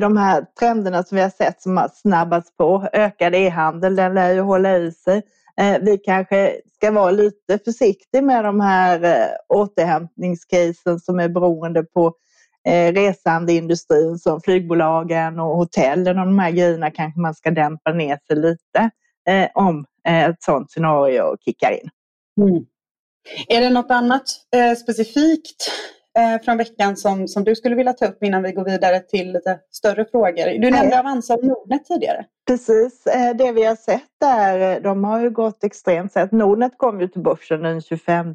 De 0.00 0.16
här 0.16 0.46
trenderna 0.58 1.02
som 1.02 1.16
vi 1.16 1.22
har 1.22 1.30
sett 1.30 1.62
som 1.62 1.76
har 1.76 1.88
snabbats 1.94 2.56
på, 2.56 2.88
ökad 2.92 3.34
e-handel, 3.34 3.96
den 3.96 4.14
lär 4.14 4.32
ju 4.32 4.40
hålla 4.40 4.76
i 4.76 4.92
sig. 4.92 5.22
Eh, 5.60 5.78
vi 5.80 5.98
kanske 5.98 6.60
ska 6.74 6.90
vara 6.90 7.10
lite 7.10 7.58
försiktiga 7.64 8.22
med 8.22 8.44
de 8.44 8.60
här 8.60 9.04
eh, 9.04 9.28
återhämtningscasen 9.48 11.00
som 11.00 11.20
är 11.20 11.28
beroende 11.28 11.82
på 11.82 12.14
eh, 12.68 12.92
resandeindustrin 12.92 14.18
som 14.18 14.40
flygbolagen 14.40 15.40
och 15.40 15.56
hotellen 15.56 16.18
och 16.18 16.26
de 16.26 16.38
här 16.38 16.50
grejerna 16.50 16.90
kanske 16.90 17.20
man 17.20 17.34
ska 17.34 17.50
dämpa 17.50 17.92
ner 17.92 18.18
sig 18.26 18.36
lite 18.36 18.90
om 19.54 19.84
ett 20.08 20.42
sådant 20.42 20.70
scenario 20.70 21.36
kickar 21.44 21.70
in. 21.70 21.90
Mm. 22.40 22.64
Är 23.48 23.60
det 23.60 23.70
något 23.70 23.90
annat 23.90 24.22
eh, 24.56 24.76
specifikt 24.76 25.70
eh, 26.16 26.42
från 26.44 26.56
veckan 26.56 26.96
som, 26.96 27.28
som 27.28 27.44
du 27.44 27.54
skulle 27.54 27.76
vilja 27.76 27.92
ta 27.92 28.06
upp 28.06 28.22
innan 28.22 28.42
vi 28.42 28.52
går 28.52 28.64
vidare 28.64 29.00
till 29.00 29.32
lite 29.32 29.58
större 29.70 30.04
frågor? 30.04 30.60
Du 30.60 30.70
nämnde 30.70 31.00
Avanza 31.00 31.34
och 31.34 31.44
Nordnet 31.44 31.84
tidigare. 31.84 32.24
Precis, 32.46 33.06
eh, 33.06 33.36
det 33.36 33.52
vi 33.52 33.64
har 33.64 33.76
sett 33.76 34.10
där, 34.20 34.76
eh, 34.76 34.82
de 34.82 35.04
har 35.04 35.20
ju 35.20 35.30
gått 35.30 35.64
extremt 35.64 36.12
sett. 36.12 36.32
Nordnet 36.32 36.72
kom 36.76 37.00
ju 37.00 37.08
till 37.08 37.22
börsen 37.22 37.62
den 37.62 37.80
25 37.82 38.34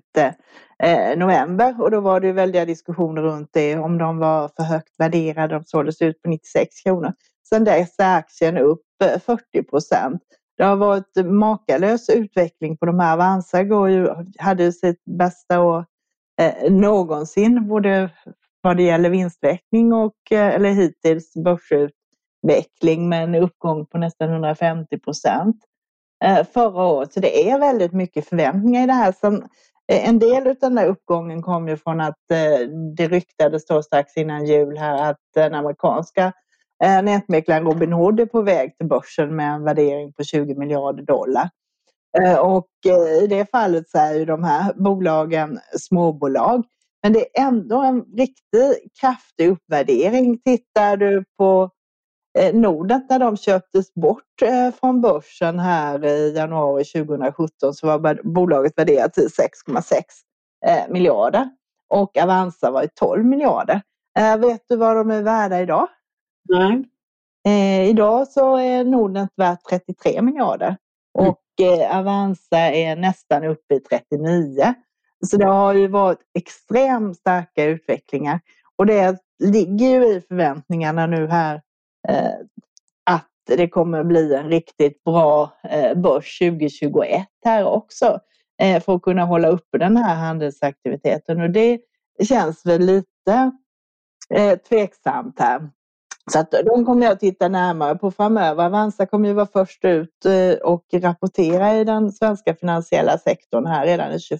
eh, 0.84 1.18
november 1.18 1.82
och 1.82 1.92
då 1.92 2.00
var 2.00 2.20
det 2.20 2.32
väldiga 2.32 2.66
diskussioner 2.66 3.22
runt 3.22 3.50
det 3.54 3.78
om 3.78 3.98
de 3.98 4.18
var 4.18 4.50
för 4.56 4.64
högt 4.64 5.00
värderade. 5.00 5.56
De 5.56 5.64
såldes 5.66 6.02
ut 6.02 6.22
på 6.22 6.30
96 6.30 6.82
kronor. 6.84 7.14
Sen 7.50 7.64
dess 7.64 8.00
är 8.00 8.18
aktien 8.18 8.58
upp 8.58 8.82
40 9.26 9.64
procent. 9.64 10.22
Det 10.58 10.64
har 10.64 10.76
varit 10.76 11.26
makalös 11.26 12.10
utveckling 12.10 12.78
på 12.78 12.86
de 12.86 13.00
här. 13.00 13.14
Avanza 13.14 13.64
går 13.64 13.90
ju, 13.90 14.10
hade 14.40 14.72
sitt 14.72 15.04
bästa 15.06 15.62
år 15.62 15.86
eh, 16.40 16.72
någonsin, 16.72 17.68
både 17.68 18.10
vad 18.62 18.78
det 18.78 18.84
gäller 18.84 19.10
vinstväckning 19.10 19.94
och, 19.94 20.32
eh, 20.32 20.56
eller 20.56 20.70
hittills 20.70 21.34
börsutveckling 21.34 23.10
med 23.10 23.24
en 23.24 23.36
uppgång 23.36 23.86
på 23.86 23.98
nästan 23.98 24.30
150 24.30 25.00
procent 25.00 25.56
eh, 26.24 26.46
förra 26.46 26.86
året. 26.86 27.14
Så 27.14 27.20
det 27.20 27.50
är 27.50 27.60
väldigt 27.60 27.94
mycket 27.94 28.28
förväntningar 28.28 28.84
i 28.84 28.88
det 28.88 28.94
här. 28.94 29.12
Sen, 29.12 29.44
eh, 29.92 30.10
en 30.10 30.20
del 30.20 30.48
av 30.48 30.56
den 30.62 30.76
där 30.76 30.88
uppgången 30.88 31.42
kom 31.42 31.68
ju 31.68 31.78
från 31.78 32.02
att 32.02 32.18
det 32.96 33.08
ryktades 33.08 33.66
då 33.66 33.84
strax 33.84 34.18
innan 34.18 34.46
jul 34.46 34.78
här 34.78 35.10
att 35.12 35.20
den 35.34 35.56
amerikanska 35.56 36.34
nätmäklaren 37.04 37.64
Robin 37.64 37.94
Hood 37.94 38.20
är 38.20 38.26
på 38.26 38.42
väg 38.42 38.78
till 38.78 38.88
börsen 38.88 39.36
med 39.36 39.54
en 39.54 39.64
värdering 39.64 40.14
på 40.14 40.24
20 40.24 40.56
miljarder 40.56 41.04
dollar. 41.04 41.50
Eh, 42.20 42.40
och 42.40 42.70
eh, 42.86 43.24
i 43.24 43.28
det 43.28 43.52
fallet 43.52 43.90
så 43.90 43.98
är 43.98 44.14
ju 44.14 44.26
de 44.26 44.44
här 44.44 44.74
bolagen 44.74 45.60
småbolag. 45.80 46.64
Men 47.04 47.14
det 47.14 47.40
är 47.40 47.48
ändå 47.48 47.82
en 47.82 48.02
riktigt 48.02 49.00
kraftig 49.02 49.50
uppvärdering. 49.50 50.42
Tittar 50.42 50.98
du 50.98 51.24
på 51.38 51.70
Nordnet 52.54 53.10
när 53.10 53.20
de 53.20 53.38
köptes 53.38 53.94
bort 53.94 54.44
från 54.80 55.02
börsen 55.02 55.60
här 55.60 56.06
i 56.06 56.34
januari 56.36 56.84
2017 56.84 57.74
så 57.74 57.88
var 57.88 58.24
bolaget 58.24 58.78
värderat 58.78 59.14
till 59.14 59.28
6,6 59.28 60.90
miljarder 60.90 61.50
och 61.90 62.18
Avanza 62.18 62.72
var 62.72 62.84
i 62.84 62.90
12 62.96 63.26
miljarder. 63.26 63.82
Vet 64.40 64.62
du 64.68 64.76
vad 64.76 64.96
de 64.96 65.12
är 65.12 65.22
värda 65.22 65.62
idag? 65.62 65.88
Nej. 66.50 66.84
Eh, 67.48 67.90
idag 67.90 68.28
så 68.28 68.58
är 68.58 68.84
Nordnet 68.84 69.30
värt 69.36 69.60
33 69.70 70.22
miljarder 70.22 70.78
mm. 71.20 71.30
och 71.30 71.41
eh, 71.62 71.98
Avanza 71.98 72.58
är 72.58 72.96
nästan 72.96 73.44
uppe 73.44 73.76
i 73.76 73.80
39. 73.80 74.74
Så 75.26 75.38
det 75.38 75.46
har 75.46 75.74
ju 75.74 75.88
varit 75.88 76.20
extremt 76.34 77.18
starka 77.18 77.64
utvecklingar 77.66 78.40
och 78.76 78.86
det 78.86 79.18
ligger 79.40 79.88
ju 79.88 80.06
i 80.06 80.22
förväntningarna 80.22 81.08
nu 81.08 81.28
här 81.28 81.62
eh, 82.10 82.34
att 83.04 83.58
det 83.58 83.68
kommer 83.68 84.04
bli 84.04 84.36
en 84.36 84.50
riktigt 84.50 85.04
bra 85.04 85.54
eh, 85.64 85.98
börs 85.98 86.40
2021 86.40 87.28
här 87.46 87.66
också 87.66 88.20
eh, 88.62 88.82
för 88.84 88.96
att 88.96 89.02
kunna 89.02 89.26
hålla 89.26 89.48
uppe 89.48 89.78
den 89.78 89.98
här 89.98 90.16
handelsaktiviteten 90.16 91.42
och 91.42 91.50
det 91.50 91.82
känns 92.24 92.66
väl 92.66 92.82
lite 92.82 93.52
eh, 94.34 94.58
tveksamt 94.58 95.40
här. 95.40 95.70
Så 96.32 96.40
att 96.40 96.52
de 96.52 96.86
kommer 96.86 97.06
jag 97.06 97.14
att 97.14 97.20
titta 97.20 97.48
närmare 97.48 97.96
på 97.96 98.12
framöver. 98.12 98.66
Avanza 98.66 99.06
kommer 99.06 99.28
ju 99.28 99.34
vara 99.34 99.48
först 99.54 99.86
ut 99.86 100.26
eh, 100.26 100.54
och 100.54 100.86
rapportera 100.94 101.76
i 101.76 101.84
den 101.84 102.12
svenska 102.12 102.56
finansiella 102.56 103.18
sektorn 103.18 103.66
här 103.66 103.86
redan 103.86 104.10
den 104.10 104.20
21 104.20 104.40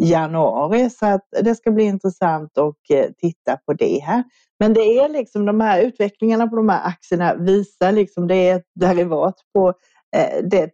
januari. 0.00 0.90
Så 0.90 1.06
att 1.06 1.28
det 1.42 1.54
ska 1.54 1.70
bli 1.70 1.84
intressant 1.84 2.58
att 2.58 2.90
eh, 2.90 3.06
titta 3.18 3.56
på 3.56 3.72
det 3.72 3.98
här. 3.98 4.24
Men 4.60 4.74
det 4.74 4.80
är 4.80 5.08
liksom 5.08 5.46
de 5.46 5.60
här 5.60 5.82
utvecklingarna 5.82 6.46
på 6.46 6.56
de 6.56 6.68
här 6.68 6.88
aktierna 6.88 7.34
visar 7.34 7.92
liksom 7.92 8.28
det 8.28 8.48
är 8.48 8.56
ett 8.56 8.70
derivat 8.74 9.34
på 9.54 9.68
eh, 10.16 10.44
det, 10.50 10.70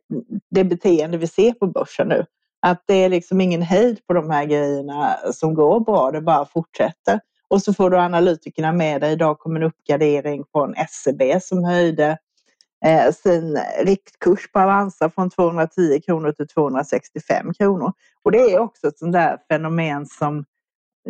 det 0.51 0.65
beteende 0.65 1.19
vi 1.19 1.27
ser 1.27 1.53
på 1.53 1.67
börsen 1.67 2.09
nu. 2.09 2.25
Att 2.67 2.85
det 2.87 2.95
är 2.95 3.09
liksom 3.09 3.41
ingen 3.41 3.63
hejd 3.63 4.07
på 4.07 4.13
de 4.13 4.31
här 4.31 4.45
grejerna 4.45 5.17
som 5.33 5.55
går 5.55 5.81
bra, 5.81 6.11
det 6.11 6.21
bara 6.21 6.45
fortsätter. 6.45 7.21
Och 7.51 7.63
så 7.63 7.75
får 7.75 7.91
du 7.91 7.97
analytikerna 7.97 8.73
med 8.73 9.01
dig. 9.01 9.13
Idag 9.13 9.39
kom 9.39 9.57
en 9.57 9.63
uppgradering 9.63 10.45
från 10.53 10.75
SEB 10.89 11.43
som 11.43 11.65
höjde 11.65 12.19
eh, 12.85 13.13
sin 13.13 13.59
riktkurs 13.85 14.53
på 14.53 14.61
Avanza 14.61 15.11
från 15.11 15.31
210 15.31 16.01
kronor 16.07 16.33
till 16.33 16.49
265 16.49 17.55
kronor. 17.55 17.93
Och 18.25 18.33
det 18.33 18.39
är 18.39 18.59
också 18.59 18.87
ett 18.89 18.99
sånt 18.99 19.13
där 19.13 19.39
fenomen 19.49 20.07
som 20.07 20.45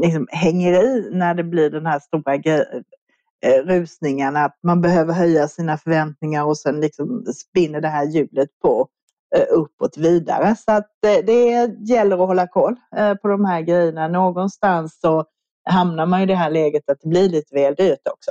liksom 0.00 0.26
hänger 0.30 0.72
i 0.72 1.10
när 1.12 1.34
det 1.34 1.44
blir 1.44 1.70
den 1.70 1.86
här 1.86 1.98
stora 1.98 2.34
eh, 2.34 3.62
rusningen 3.64 4.36
att 4.36 4.58
man 4.62 4.80
behöver 4.80 5.14
höja 5.14 5.48
sina 5.48 5.78
förväntningar 5.78 6.44
och 6.44 6.58
sen 6.58 6.80
liksom 6.80 7.24
spinner 7.34 7.80
det 7.80 7.88
här 7.88 8.04
hjulet 8.04 8.48
på 8.62 8.88
eh, 9.36 9.46
uppåt 9.50 9.96
vidare. 9.96 10.56
Så 10.56 10.72
att 10.72 11.04
eh, 11.06 11.24
det 11.26 11.74
gäller 11.88 12.22
att 12.22 12.28
hålla 12.28 12.46
koll 12.46 12.76
eh, 12.96 13.14
på 13.14 13.28
de 13.28 13.44
här 13.44 13.60
grejerna. 13.60 14.08
Någonstans 14.08 15.00
så 15.00 15.24
hamnar 15.70 16.06
man 16.06 16.20
i 16.20 16.26
det 16.26 16.34
här 16.34 16.50
läget 16.50 16.90
att 16.90 17.00
det 17.00 17.08
blir 17.08 17.28
lite 17.28 17.54
väl 17.54 17.74
dyrt 17.74 18.08
också. 18.10 18.30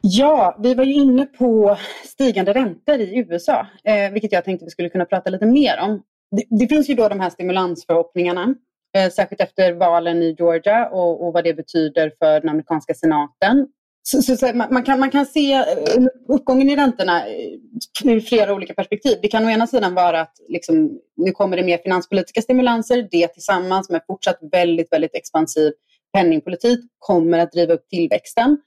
Ja, 0.00 0.56
vi 0.62 0.74
var 0.74 0.84
ju 0.84 0.92
inne 0.92 1.26
på 1.26 1.76
stigande 2.04 2.52
räntor 2.52 2.94
i 2.94 3.18
USA, 3.18 3.66
eh, 3.84 4.12
vilket 4.12 4.32
jag 4.32 4.44
tänkte 4.44 4.64
vi 4.64 4.70
skulle 4.70 4.88
kunna 4.88 5.04
prata 5.04 5.30
lite 5.30 5.46
mer 5.46 5.78
om. 5.80 6.02
Det, 6.36 6.58
det 6.58 6.68
finns 6.68 6.90
ju 6.90 6.94
då 6.94 7.08
de 7.08 7.20
här 7.20 7.30
stimulansförhoppningarna, 7.30 8.54
eh, 8.96 9.10
särskilt 9.10 9.40
efter 9.40 9.72
valen 9.72 10.22
i 10.22 10.36
Georgia 10.38 10.88
och, 10.88 11.26
och, 11.26 11.32
vad 11.32 11.44
det 11.44 11.54
betyder 11.54 12.12
för 12.18 12.40
den 12.40 12.48
amerikanska 12.48 12.94
senaten. 12.94 13.66
Så, 14.02 14.22
så, 14.22 14.36
så, 14.36 14.52
man, 14.54 14.82
kan, 14.82 15.00
man 15.00 15.10
kan 15.10 15.26
se 15.26 15.52
eh, 15.52 15.64
uppgången 16.28 16.70
i 16.70 16.76
räntorna 16.76 17.26
eh, 17.26 17.52
ur 18.04 18.20
flera 18.20 18.54
olika 18.54 18.74
perspektiv. 18.74 19.18
Det 19.22 19.28
kan 19.28 19.46
å 19.46 19.50
ena 19.50 19.66
sidan 19.66 19.94
vara 19.94 20.20
att 20.20 20.36
liksom, 20.48 20.98
nu 21.16 21.32
kommer 21.32 21.56
det 21.56 21.62
mer 21.62 21.78
finanspolitiska 21.78 22.42
stimulanser. 22.42 23.08
Det 23.10 23.28
tillsammans 23.28 23.90
med 23.90 24.02
fortsatt 24.06 24.38
väldigt, 24.52 24.92
väldigt 24.92 25.14
expansiv 25.14 25.72
penningpolitik 26.12 26.80
kommer 26.98 27.38
att 27.38 27.52
driva 27.52 27.74
upp 27.74 27.88
tillväxten. 27.88 28.58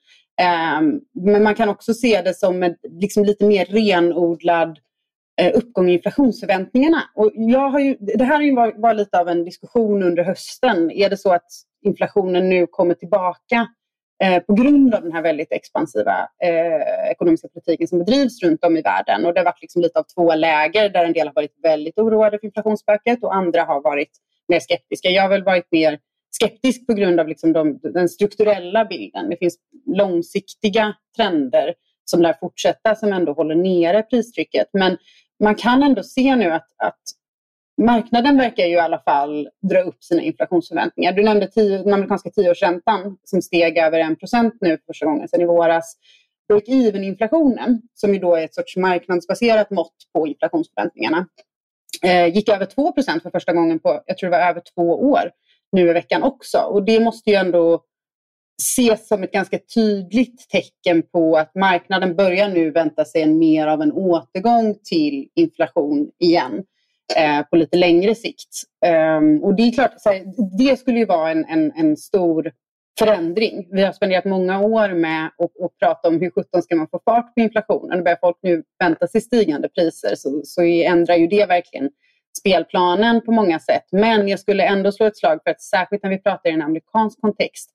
Um, 0.80 1.02
men 1.26 1.44
man 1.44 1.56
kan 1.56 1.70
också 1.70 1.94
se 1.94 2.22
det 2.22 2.34
som 2.34 2.64
en 2.64 2.76
liksom, 3.00 3.26
lite 3.26 3.46
mer 3.46 3.66
renodlad 3.66 4.80
uh, 5.42 5.58
uppgång 5.58 5.90
i 5.90 5.94
inflationsförväntningarna. 5.94 7.04
Och 7.16 7.32
jag 7.34 7.70
har 7.70 7.80
ju, 7.80 7.98
det 8.00 8.24
här 8.24 8.36
har 8.36 8.44
ju 8.44 8.56
varit, 8.56 8.76
varit 8.78 8.98
lite 8.98 9.20
av 9.20 9.30
en 9.30 9.46
diskussion 9.46 10.04
under 10.04 10.24
hösten. 10.24 10.92
Är 10.92 11.10
det 11.10 11.18
så 11.18 11.34
att 11.34 11.48
inflationen 11.86 12.50
nu 12.50 12.68
kommer 12.68 12.94
tillbaka 12.94 13.68
Eh, 14.24 14.40
på 14.40 14.54
grund 14.54 14.96
av 14.96 15.02
den 15.02 15.12
här 15.12 15.22
väldigt 15.22 15.52
expansiva 15.52 16.30
eh, 16.44 17.12
ekonomiska 17.12 17.48
politiken 17.48 17.88
som 17.88 18.00
bedrivs 18.00 18.44
runt 18.44 18.66
om 18.66 18.78
i 18.78 18.82
världen. 18.82 19.26
Och 19.26 19.34
det 19.34 19.40
har 19.40 19.46
varit 19.46 19.62
liksom 19.62 19.82
lite 19.82 20.00
av 20.00 20.04
två 20.16 20.36
läger 20.36 20.90
där 20.90 21.06
en 21.06 21.14
del 21.14 21.28
har 21.28 21.34
varit 21.34 21.56
väldigt 21.64 21.98
oroade 21.98 22.40
för 22.40 22.46
inflationsspöket 22.46 23.24
och 23.24 23.36
andra 23.36 23.64
har 23.64 23.82
varit 23.82 24.10
mer 24.48 24.60
skeptiska. 24.60 25.10
Jag 25.10 25.22
har 25.22 25.30
väl 25.30 25.44
varit 25.44 25.72
mer 25.72 26.00
skeptisk 26.32 26.88
på 26.88 26.94
grund 26.94 27.20
av 27.20 27.28
liksom 27.28 27.54
de, 27.54 27.80
den 27.84 28.10
strukturella 28.10 28.86
bilden. 28.86 29.30
Det 29.30 29.38
finns 29.38 29.58
långsiktiga 29.86 30.94
trender 31.16 31.74
som 32.06 32.22
lär 32.22 32.36
fortsätta 32.40 32.96
som 32.96 33.14
ändå 33.14 33.34
håller 33.34 33.56
nere 33.56 34.04
pristrycket. 34.04 34.68
Men 34.74 34.98
man 35.44 35.56
kan 35.56 35.84
ändå 35.84 36.04
se 36.04 36.36
nu 36.36 36.52
att, 36.52 36.68
att 36.78 37.02
marknaden 37.82 38.38
verkar 38.38 38.64
ju 38.64 38.74
i 38.74 38.80
alla 38.80 39.00
fall 39.00 39.50
dra 39.70 39.82
upp 39.82 40.04
sina 40.04 40.22
inflationsförväntningar. 40.22 41.12
Du 41.12 41.24
nämnde 41.24 41.48
tio, 41.48 41.78
den 41.78 41.94
amerikanska 41.94 42.30
tioårsräntan 42.30 43.18
som 43.24 43.42
steg 43.42 43.78
över 43.78 44.00
1% 44.00 44.52
nu 44.62 44.78
för 44.78 44.84
första 44.88 45.06
gången 45.06 45.28
sedan 45.28 45.42
i 45.42 45.46
våras. 45.46 45.98
Break-even-inflationen, 46.48 47.82
som 47.94 48.14
ju 48.14 48.20
då 48.20 48.36
är 48.36 48.44
ett 48.44 48.56
sorts 48.56 48.78
marknadsbaserat 48.78 49.72
mått 49.72 49.96
på 50.14 50.28
inflationsförväntningarna, 50.28 51.28
eh, 52.04 52.36
gick 52.36 52.50
över 52.50 52.66
2 52.66 52.94
för 52.96 53.30
första 53.30 53.54
gången 53.54 53.80
på, 53.80 54.02
jag 54.06 54.18
tror 54.18 54.30
det 54.30 54.38
var 54.38 54.50
över 54.50 54.62
två 54.76 54.92
år, 55.12 55.32
nu 55.72 55.90
i 55.90 55.94
veckan 55.94 56.24
också. 56.24 56.58
Och 56.58 56.86
det 56.86 57.00
måste 57.00 57.30
ju 57.30 57.36
ändå 57.36 57.84
ses 58.62 59.08
som 59.08 59.24
ett 59.24 59.32
ganska 59.32 59.60
tydligt 59.76 60.50
tecken 60.50 61.04
på 61.12 61.38
att 61.38 61.56
marknaden 61.56 62.16
börjar 62.16 62.50
nu 62.50 62.72
vänta 62.72 63.06
sig 63.06 63.22
en 63.22 63.38
mer 63.38 63.68
av 63.68 63.82
en 63.82 63.92
återgång 63.92 64.76
till 64.84 65.28
inflation 65.36 66.12
igen 66.20 66.64
eh, 67.18 67.46
på 67.50 67.56
lite 67.56 67.78
längre 67.78 68.16
sikt. 68.16 68.50
Um, 69.18 69.44
och 69.44 69.56
det 69.56 69.64
är 69.64 69.72
klart, 69.72 69.92
här, 70.06 70.24
det 70.58 70.80
skulle 70.80 71.00
ju 71.00 71.06
vara 71.06 71.32
en, 71.32 71.46
en, 71.46 71.72
en, 71.76 71.98
stor 71.98 72.52
förändring. 73.00 73.68
Vi 73.72 73.84
har 73.84 73.92
spenderat 73.92 74.26
många 74.26 74.60
år 74.60 74.90
med 74.90 75.26
att 75.26 75.80
prata 75.80 76.08
om 76.08 76.20
hur 76.20 76.30
sjutton 76.30 76.62
ska 76.62 76.76
man 76.76 76.88
få 76.88 77.00
fart 77.06 77.36
på 77.36 77.42
inflationen. 77.42 78.04
Börjar 78.04 78.18
folk 78.22 78.38
nu 78.42 78.64
vänta 78.80 79.08
sig 79.08 79.22
stigande 79.22 79.70
priser 79.70 80.16
så, 80.16 80.42
så 80.44 80.62
ändrar 80.62 81.16
ju 81.16 81.28
det 81.28 81.46
verkligen 81.46 81.90
spelplanen 82.40 83.22
på 83.22 83.32
många 83.32 83.60
sätt. 83.60 83.86
Men 83.92 84.28
jag 84.28 84.40
skulle 84.40 84.64
ändå 84.64 84.92
slå 84.92 85.06
ett 85.06 85.18
slag 85.18 85.40
för 85.44 85.52
att 85.52 85.62
särskilt 85.62 86.04
när 86.04 86.10
vi 86.10 86.18
pratar 86.18 86.50
i 86.50 86.54
en 86.54 86.62
amerikansk 86.62 87.22
kontext, 87.22 87.70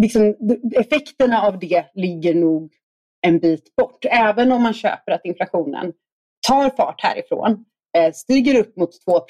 liksom, 0.00 0.34
effekterna 0.76 1.42
av 1.42 1.58
det 1.58 1.84
ligger 1.94 2.34
nog 2.34 2.72
en 3.26 3.38
bit 3.38 3.76
bort. 3.76 4.04
Även 4.10 4.52
om 4.52 4.62
man 4.62 4.74
köper 4.74 5.12
att 5.12 5.24
inflationen 5.24 5.92
tar 6.48 6.70
fart 6.70 7.00
härifrån, 7.02 7.64
Eh, 7.98 8.12
stiger 8.12 8.60
upp 8.60 8.76
mot 8.76 9.04
2 9.04 9.20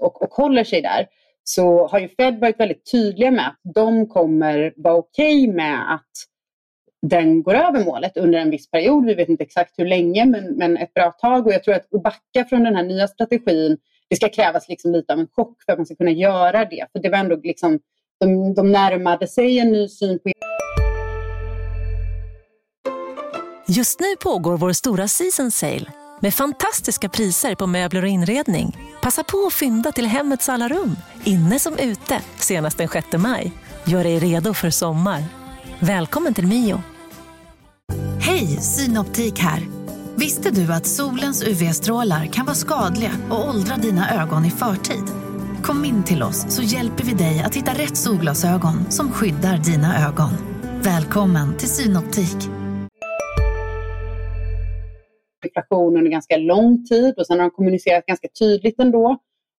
och, 0.00 0.22
och 0.22 0.30
håller 0.30 0.64
sig 0.64 0.82
där, 0.82 1.06
så 1.44 1.86
har 1.86 1.98
ju 1.98 2.08
Fed 2.08 2.40
varit 2.40 2.60
väldigt 2.60 2.90
tydliga 2.90 3.30
med 3.30 3.46
att 3.46 3.60
de 3.74 4.08
kommer 4.08 4.72
vara 4.76 4.94
okej 4.94 5.42
okay 5.42 5.54
med 5.54 5.94
att 5.94 6.10
den 7.02 7.42
går 7.42 7.54
över 7.54 7.84
målet 7.84 8.16
under 8.16 8.38
en 8.38 8.50
viss 8.50 8.70
period. 8.70 9.06
Vi 9.06 9.14
vet 9.14 9.28
inte 9.28 9.44
exakt 9.44 9.78
hur 9.78 9.86
länge, 9.86 10.24
men, 10.24 10.44
men 10.44 10.76
ett 10.76 10.94
bra 10.94 11.10
tag. 11.10 11.46
Och 11.46 11.52
jag 11.52 11.64
tror 11.64 11.74
att 11.74 11.94
att 11.94 12.02
backa 12.02 12.44
från 12.48 12.64
den 12.64 12.76
här 12.76 12.82
nya 12.82 13.08
strategin, 13.08 13.76
det 14.08 14.16
ska 14.16 14.28
krävas 14.28 14.68
liksom 14.68 14.92
lite 14.92 15.12
av 15.12 15.18
en 15.18 15.28
chock 15.32 15.62
för 15.66 15.72
att 15.72 15.78
man 15.78 15.86
ska 15.86 15.94
kunna 15.94 16.10
göra 16.10 16.64
det. 16.64 16.86
För 16.92 16.98
det 16.98 17.08
var 17.08 17.18
ändå 17.18 17.36
liksom, 17.36 17.78
de, 18.20 18.54
de 18.54 18.72
närmade 18.72 19.26
sig 19.26 19.58
en 19.58 19.72
ny 19.72 19.88
syn 19.88 20.18
på 20.18 20.30
Just 23.68 24.00
nu 24.00 24.16
pågår 24.22 24.56
vår 24.56 24.72
stora 24.72 25.08
season 25.08 25.50
sale 25.50 26.03
med 26.20 26.34
fantastiska 26.34 27.08
priser 27.08 27.54
på 27.54 27.66
möbler 27.66 28.02
och 28.02 28.08
inredning. 28.08 28.78
Passa 29.02 29.24
på 29.24 29.46
att 29.46 29.52
fynda 29.52 29.92
till 29.92 30.06
hemmets 30.06 30.48
alla 30.48 30.68
rum, 30.68 30.96
inne 31.24 31.58
som 31.58 31.78
ute, 31.78 32.20
senast 32.36 32.78
den 32.78 32.88
6 32.88 33.06
maj. 33.16 33.52
Gör 33.84 34.04
dig 34.04 34.18
redo 34.18 34.54
för 34.54 34.70
sommar. 34.70 35.24
Välkommen 35.78 36.34
till 36.34 36.46
Mio. 36.46 36.82
Hej, 38.20 38.46
Synoptik 38.46 39.38
här. 39.38 39.68
Visste 40.16 40.50
du 40.50 40.72
att 40.72 40.86
solens 40.86 41.42
UV-strålar 41.42 42.26
kan 42.26 42.46
vara 42.46 42.56
skadliga 42.56 43.10
och 43.30 43.48
åldra 43.48 43.76
dina 43.76 44.22
ögon 44.22 44.44
i 44.44 44.50
förtid? 44.50 45.04
Kom 45.62 45.84
in 45.84 46.02
till 46.02 46.22
oss 46.22 46.46
så 46.48 46.62
hjälper 46.62 47.04
vi 47.04 47.12
dig 47.12 47.42
att 47.42 47.54
hitta 47.54 47.72
rätt 47.72 47.96
solglasögon 47.96 48.90
som 48.90 49.12
skyddar 49.12 49.58
dina 49.58 50.08
ögon. 50.08 50.30
Välkommen 50.82 51.56
till 51.56 51.68
Synoptik 51.68 52.53
inflation 55.64 55.96
under 55.96 56.10
ganska 56.10 56.36
lång 56.36 56.84
tid 56.84 57.14
och 57.18 57.26
sen 57.26 57.38
har 57.38 57.46
de 57.46 57.50
kommunicerat 57.50 58.06
ganska 58.06 58.28
tydligt 58.38 58.80
ändå 58.80 59.18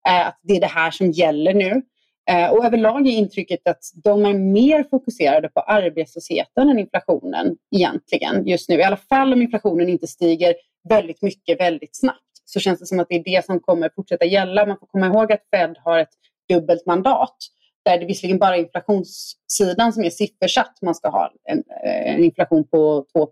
eh, 0.09 0.27
att 0.27 0.41
det 0.43 0.57
är 0.57 0.61
det 0.61 0.67
här 0.67 0.91
som 0.91 1.11
gäller 1.11 1.55
nu. 1.55 1.83
Eh, 2.31 2.51
och 2.51 2.65
överlag 2.65 3.07
är 3.07 3.11
intrycket 3.11 3.69
att 3.69 3.83
de 4.05 4.25
är 4.25 4.35
mer 4.35 4.85
fokuserade 4.91 5.49
på 5.49 5.61
arbetslösheten 5.61 6.69
än 6.69 6.79
inflationen 6.79 7.57
egentligen 7.77 8.47
just 8.47 8.69
nu. 8.69 8.77
I 8.77 8.83
alla 8.83 8.97
fall 8.97 9.33
om 9.33 9.43
inflationen 9.43 9.89
inte 9.89 10.07
stiger 10.07 10.55
väldigt 10.89 11.23
mycket 11.23 11.61
väldigt 11.61 11.97
snabbt 11.97 12.21
så 12.45 12.61
känns 12.61 12.81
det 12.81 12.87
som 12.87 13.01
att 13.01 13.09
det 13.09 13.15
är 13.15 13.25
det 13.25 13.45
som 13.45 13.61
kommer 13.61 13.91
fortsätta 13.97 14.25
gälla. 14.25 14.67
Man 14.67 14.79
får 14.79 14.87
komma 14.87 15.07
ihåg 15.07 15.33
att 15.33 15.41
Fed 15.51 15.77
har 15.85 15.99
ett 15.99 16.15
dubbelt 16.49 16.87
mandat 16.87 17.37
där 17.85 17.99
det 17.99 18.07
visserligen 18.07 18.39
bara 18.39 18.57
är 18.57 18.61
inflationssidan 18.61 19.93
som 19.93 20.05
är 20.05 20.11
siffersatt. 20.11 20.79
Man 20.83 20.95
ska 20.95 21.09
ha 21.09 21.33
en, 21.45 21.59
eh, 21.59 22.15
en 22.15 22.25
inflation 22.25 22.69
på 22.69 23.07
2 23.13 23.27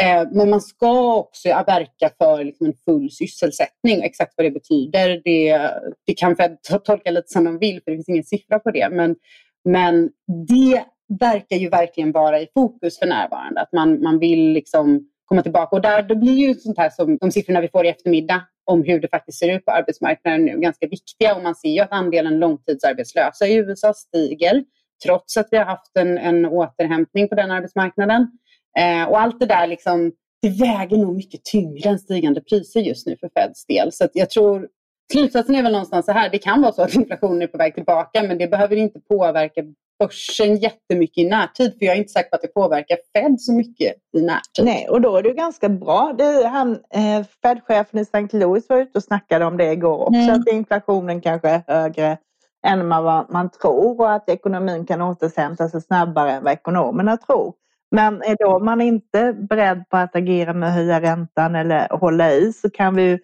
Eh, 0.00 0.28
men 0.32 0.50
man 0.50 0.60
ska 0.60 1.14
också 1.14 1.48
verka 1.48 2.10
för 2.18 2.44
liksom 2.44 2.66
en 2.66 2.74
full 2.84 3.10
sysselsättning. 3.10 4.02
Exakt 4.02 4.34
vad 4.36 4.46
det 4.46 4.50
betyder 4.50 5.20
det, 5.24 5.70
det 6.06 6.14
kan 6.14 6.36
Fed 6.36 6.56
tolka 6.84 7.10
lite 7.10 7.28
som 7.28 7.44
de 7.44 7.58
vill 7.58 7.80
för 7.84 7.90
det 7.90 7.96
finns 7.96 8.08
ingen 8.08 8.24
siffra 8.24 8.58
på 8.58 8.70
det. 8.70 8.88
Men, 8.90 9.16
men 9.64 10.10
det 10.48 10.84
verkar 11.20 11.56
ju 11.56 11.68
verkligen 11.68 12.12
vara 12.12 12.40
i 12.40 12.48
fokus 12.54 12.98
för 12.98 13.06
närvarande. 13.06 13.60
Att 13.60 13.72
man, 13.72 14.02
man 14.02 14.18
vill 14.18 14.52
liksom 14.52 15.08
komma 15.24 15.42
tillbaka. 15.42 15.76
Och 15.76 15.82
där, 15.82 16.02
det 16.02 16.16
blir 16.16 16.48
ju 16.48 16.54
sånt 16.54 16.78
här 16.78 16.90
som 16.90 17.16
de 17.16 17.30
siffrorna 17.30 17.60
vi 17.60 17.68
får 17.68 17.86
i 17.86 17.88
eftermiddag 17.88 18.42
om 18.64 18.82
hur 18.82 19.00
det 19.00 19.08
faktiskt 19.08 19.38
ser 19.38 19.56
ut 19.56 19.64
på 19.64 19.70
arbetsmarknaden 19.70 20.44
nu 20.44 20.58
ganska 20.60 20.86
viktiga. 20.86 21.34
Och 21.34 21.42
man 21.42 21.54
ser 21.54 21.68
ju 21.68 21.80
att 21.80 21.92
andelen 21.92 22.38
långtidsarbetslösa 22.38 23.46
i 23.46 23.54
USA 23.54 23.94
stiger 23.94 24.64
trots 25.04 25.36
att 25.36 25.48
vi 25.50 25.56
har 25.56 25.64
haft 25.64 25.96
en, 25.96 26.18
en 26.18 26.46
återhämtning 26.46 27.28
på 27.28 27.34
den 27.34 27.50
arbetsmarknaden. 27.50 28.30
Eh, 28.78 29.08
och 29.08 29.20
allt 29.20 29.40
det 29.40 29.46
där 29.46 29.66
liksom, 29.66 30.12
det 30.42 30.48
väger 30.48 30.96
nog 30.96 31.16
mycket 31.16 31.44
tyngre 31.44 31.90
än 31.90 31.98
stigande 31.98 32.40
priser 32.40 32.80
just 32.80 33.06
nu 33.06 33.16
för 33.20 33.30
Feds 33.34 33.66
del. 33.66 33.92
Så 33.92 34.08
jag 34.12 34.30
tror 34.30 34.68
slutsatsen 35.12 35.54
är 35.54 35.62
väl 35.62 35.72
någonstans 35.72 36.06
så 36.06 36.12
här. 36.12 36.30
Det 36.30 36.38
kan 36.38 36.62
vara 36.62 36.72
så 36.72 36.82
att 36.82 36.94
inflationen 36.94 37.42
är 37.42 37.46
på 37.46 37.58
väg 37.58 37.74
tillbaka 37.74 38.22
men 38.22 38.38
det 38.38 38.48
behöver 38.48 38.76
inte 38.76 39.00
påverka 39.00 39.62
börsen 39.98 40.56
jättemycket 40.56 41.18
i 41.18 41.28
närtid. 41.28 41.74
För 41.78 41.86
jag 41.86 41.94
är 41.94 41.98
inte 41.98 42.12
säker 42.12 42.30
på 42.30 42.36
att 42.36 42.42
det 42.42 42.54
påverkar 42.54 42.98
Fed 43.12 43.40
så 43.40 43.52
mycket 43.52 43.94
i 44.16 44.22
närtid. 44.22 44.64
Nej, 44.64 44.88
och 44.88 45.00
då 45.00 45.16
är 45.16 45.22
det 45.22 45.32
ganska 45.32 45.68
bra. 45.68 46.14
Det, 46.18 46.46
han, 46.46 46.72
eh, 46.72 47.26
Fed-chefen 47.42 48.00
i 48.00 48.02
St. 48.02 48.38
Louis 48.38 48.68
var 48.68 48.76
ute 48.76 48.98
och 48.98 49.04
snackade 49.04 49.44
om 49.44 49.56
det 49.56 49.72
igår 49.72 50.00
också. 50.00 50.20
Mm. 50.20 50.40
Att 50.40 50.48
inflationen 50.48 51.20
kanske 51.20 51.48
är 51.48 51.62
högre 51.66 52.18
än 52.66 52.88
vad 52.88 53.30
man 53.30 53.50
tror 53.50 54.00
och 54.00 54.12
att 54.12 54.28
ekonomin 54.28 54.86
kan 54.86 55.02
återhämta 55.02 55.68
sig 55.68 55.82
snabbare 55.82 56.32
än 56.32 56.44
vad 56.44 56.52
ekonomerna 56.52 57.16
tror. 57.16 57.54
Men 57.90 58.22
är 58.22 58.36
då 58.44 58.58
man 58.58 58.80
inte 58.80 59.32
beredd 59.32 59.84
på 59.88 59.96
att 59.96 60.16
agera 60.16 60.52
med 60.52 60.68
att 60.68 60.74
höja 60.74 61.00
räntan 61.00 61.54
eller 61.54 61.88
hålla 61.88 62.32
i 62.32 62.52
så 62.52 62.70
kan 62.70 62.94
vi 62.94 63.12
eh, 63.12 63.18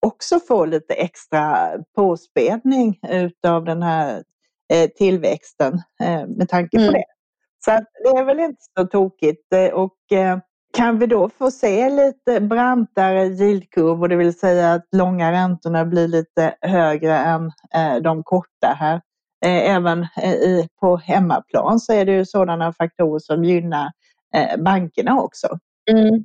också 0.00 0.40
få 0.40 0.64
lite 0.64 0.94
extra 0.94 1.68
påspädning 1.96 2.98
utav 3.08 3.64
den 3.64 3.82
här 3.82 4.22
eh, 4.72 4.90
tillväxten 4.90 5.74
eh, 6.02 6.26
med 6.26 6.48
tanke 6.48 6.76
på 6.76 6.82
mm. 6.82 6.92
det. 6.92 7.04
Så 7.64 7.70
det 7.70 8.18
är 8.18 8.24
väl 8.24 8.40
inte 8.40 8.62
så 8.78 8.86
tokigt. 8.86 9.54
Och 9.72 9.96
kan 10.76 10.98
vi 10.98 11.06
då 11.06 11.28
få 11.28 11.50
se 11.50 11.90
lite 11.90 12.40
brantare 12.40 13.24
yieldkurvor, 13.26 14.08
det 14.08 14.16
vill 14.16 14.38
säga 14.38 14.72
att 14.72 14.86
långa 14.92 15.32
räntorna 15.32 15.84
blir 15.84 16.08
lite 16.08 16.54
högre 16.60 17.16
än 17.16 17.52
de 18.02 18.22
korta 18.22 18.76
här. 18.78 19.00
Även 19.46 20.06
på 20.80 20.96
hemmaplan 20.96 21.80
så 21.80 21.92
är 21.92 22.04
det 22.04 22.12
ju 22.12 22.24
sådana 22.24 22.72
faktorer 22.72 23.18
som 23.18 23.44
gynnar 23.44 23.90
Eh, 24.34 24.62
bankerna 24.62 25.20
också. 25.20 25.58
Mm. 25.90 26.22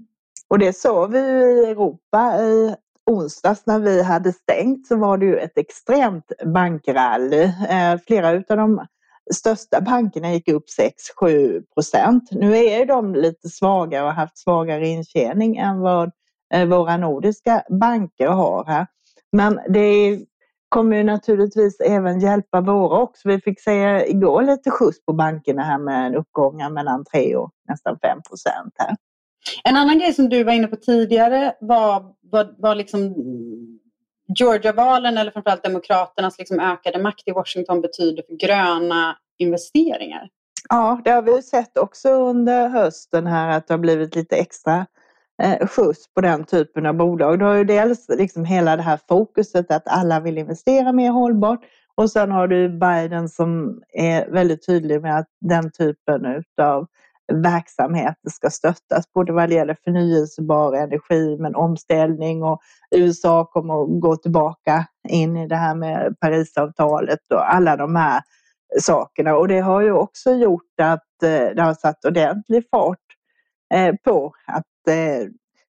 Och 0.49 0.60
det 0.60 0.73
såg 0.73 1.12
vi 1.12 1.19
i 1.19 1.65
Europa 1.65 2.38
i 2.41 2.76
onsdags 3.12 3.65
när 3.65 3.80
vi 3.80 4.04
hade 4.04 4.34
stängt 4.34 4.88
så 4.88 4.95
var 4.95 5.17
det 5.17 5.26
ju 5.26 5.38
ett 5.38 5.58
extremt 5.58 6.32
bankrally. 6.45 7.43
Eh, 7.69 7.99
flera 8.08 8.30
av 8.30 8.43
de 8.47 8.86
största 9.34 9.82
bankerna 9.82 10.34
gick 10.34 10.47
upp 10.47 10.65
6-7 11.21 11.63
procent. 11.73 12.30
Nu 12.32 12.58
är 12.58 12.86
de 12.86 13.15
lite 13.15 13.49
svagare 13.49 14.02
och 14.02 14.08
har 14.08 14.15
haft 14.15 14.38
svagare 14.38 14.88
intjäning 14.88 15.58
än 15.58 15.80
vad 15.80 16.12
eh, 16.54 16.65
våra 16.65 16.97
nordiska 16.97 17.63
banker 17.69 18.28
har 18.28 18.65
här. 18.65 18.88
Men 19.32 19.60
det 19.69 20.19
kommer 20.74 20.98
ju 20.98 21.04
naturligtvis 21.04 21.80
även 21.80 22.20
hjälpa 22.20 22.62
våra 22.62 23.00
också. 23.00 23.28
Vi 23.28 23.42
fick 23.42 23.62
se 23.62 24.06
igår 24.08 24.44
lite 24.44 24.72
skjuts 24.72 25.06
på 25.06 25.14
bankerna 25.14 25.64
här 25.64 25.78
med 25.78 26.06
en 26.06 26.16
uppgång 26.16 26.74
mellan 26.74 27.06
3 27.06 27.36
och 27.36 27.52
nästan 27.68 28.00
5 28.00 28.22
procent 28.22 28.74
här. 28.78 28.96
En 29.64 29.76
annan 29.76 30.00
grej 30.00 30.14
som 30.14 30.30
du 30.30 30.44
var 30.44 30.54
inne 30.54 30.68
på 30.68 30.76
tidigare 30.76 31.56
var, 31.60 32.14
var, 32.22 32.56
var 32.58 32.76
liksom 32.76 33.16
Georgia-valen 34.40 35.18
eller 35.18 35.32
framförallt 35.32 35.64
Demokraternas 35.64 36.40
liksom 36.40 36.60
ökade 36.60 37.00
makt 37.00 37.28
i 37.28 37.32
Washington 37.32 37.82
betyder 37.82 38.24
för 38.28 38.48
gröna 38.48 39.18
investeringar. 39.38 40.30
Ja, 40.70 41.02
det 41.04 41.12
har 41.12 41.22
vi 41.22 41.42
sett 41.42 41.78
också 41.78 42.10
under 42.10 42.70
hösten 42.70 43.28
här 43.28 43.58
att 43.58 43.68
det 43.68 43.74
har 43.74 43.80
blivit 43.80 44.16
lite 44.16 44.36
extra 44.36 44.86
eh, 45.41 45.67
skjuts 45.67 46.13
på 46.13 46.22
den 46.22 46.43
typen 46.43 46.86
av 46.86 46.93
bolag. 46.93 47.39
Du 47.39 47.46
har 47.46 47.56
ju 47.56 47.63
dels 47.63 48.10
liksom 48.10 48.46
hela 48.46 48.76
det 48.76 48.82
här 48.82 49.00
fokuset 49.08 49.72
att 49.72 49.88
alla 49.88 50.19
vill 50.19 50.38
investera 50.38 50.91
mer 50.91 51.12
hållbart 51.12 51.60
och 51.96 52.12
sen 52.12 52.32
har 52.32 52.48
du 52.48 52.69
Biden 52.69 53.30
som 53.30 53.82
är 53.93 54.32
väldigt 54.32 54.65
tydlig 54.65 55.02
med 55.02 55.17
att 55.17 55.28
den 55.41 55.72
typen 55.72 56.43
av 56.62 56.88
verksamheter 57.34 58.30
ska 58.30 58.50
stöttas, 58.50 59.13
både 59.13 59.34
vad 59.34 59.50
det 59.50 59.56
gäller 59.56 59.78
förnyelsebar 59.84 60.74
energi 60.74 61.38
men 61.39 61.56
omställning 61.56 62.43
och 62.43 62.62
USA 62.96 63.46
kommer 63.46 63.84
att 63.84 64.02
gå 64.02 64.15
tillbaka 64.15 64.86
in 65.10 65.38
i 65.38 65.48
det 65.48 65.56
här 65.56 65.76
med 65.76 66.15
Parisavtalet 66.19 67.19
och 67.34 67.54
alla 67.54 67.78
de 67.78 67.96
här 67.96 68.22
sakerna. 68.82 69.36
Och 69.36 69.48
det 69.48 69.60
har 69.60 69.82
ju 69.82 69.91
också 69.91 70.32
gjort 70.34 70.80
att 70.82 71.24
eh, 71.24 71.56
det 71.56 71.62
har 71.62 71.74
satt 71.74 72.06
ordentlig 72.06 72.63
fart 72.72 73.03
Eh, 73.74 73.96
på 74.04 74.34
att 74.48 74.88
eh, 74.88 75.28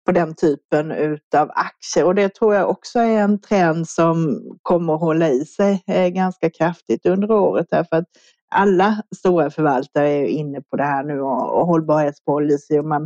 på 0.06 0.12
den 0.12 0.34
typen 0.34 0.92
utav 0.92 1.50
aktier 1.54 2.04
och 2.04 2.14
det 2.14 2.34
tror 2.34 2.54
jag 2.54 2.70
också 2.70 2.98
är 2.98 3.20
en 3.20 3.40
trend 3.40 3.88
som 3.88 4.42
kommer 4.62 4.94
att 4.94 5.00
hålla 5.00 5.28
i 5.28 5.44
sig 5.44 5.82
eh, 5.86 6.08
ganska 6.08 6.50
kraftigt 6.50 7.06
under 7.06 7.30
året 7.30 7.66
därför 7.70 7.96
att 7.96 8.04
alla 8.50 9.02
stora 9.16 9.50
förvaltare 9.50 10.08
är 10.08 10.26
inne 10.26 10.60
på 10.60 10.76
det 10.76 10.84
här 10.84 11.04
nu 11.04 11.20
och, 11.20 11.60
och 11.60 11.66
hållbarhetspolicy 11.66 12.78
och 12.78 12.84
man, 12.84 13.02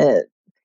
eh, 0.00 0.18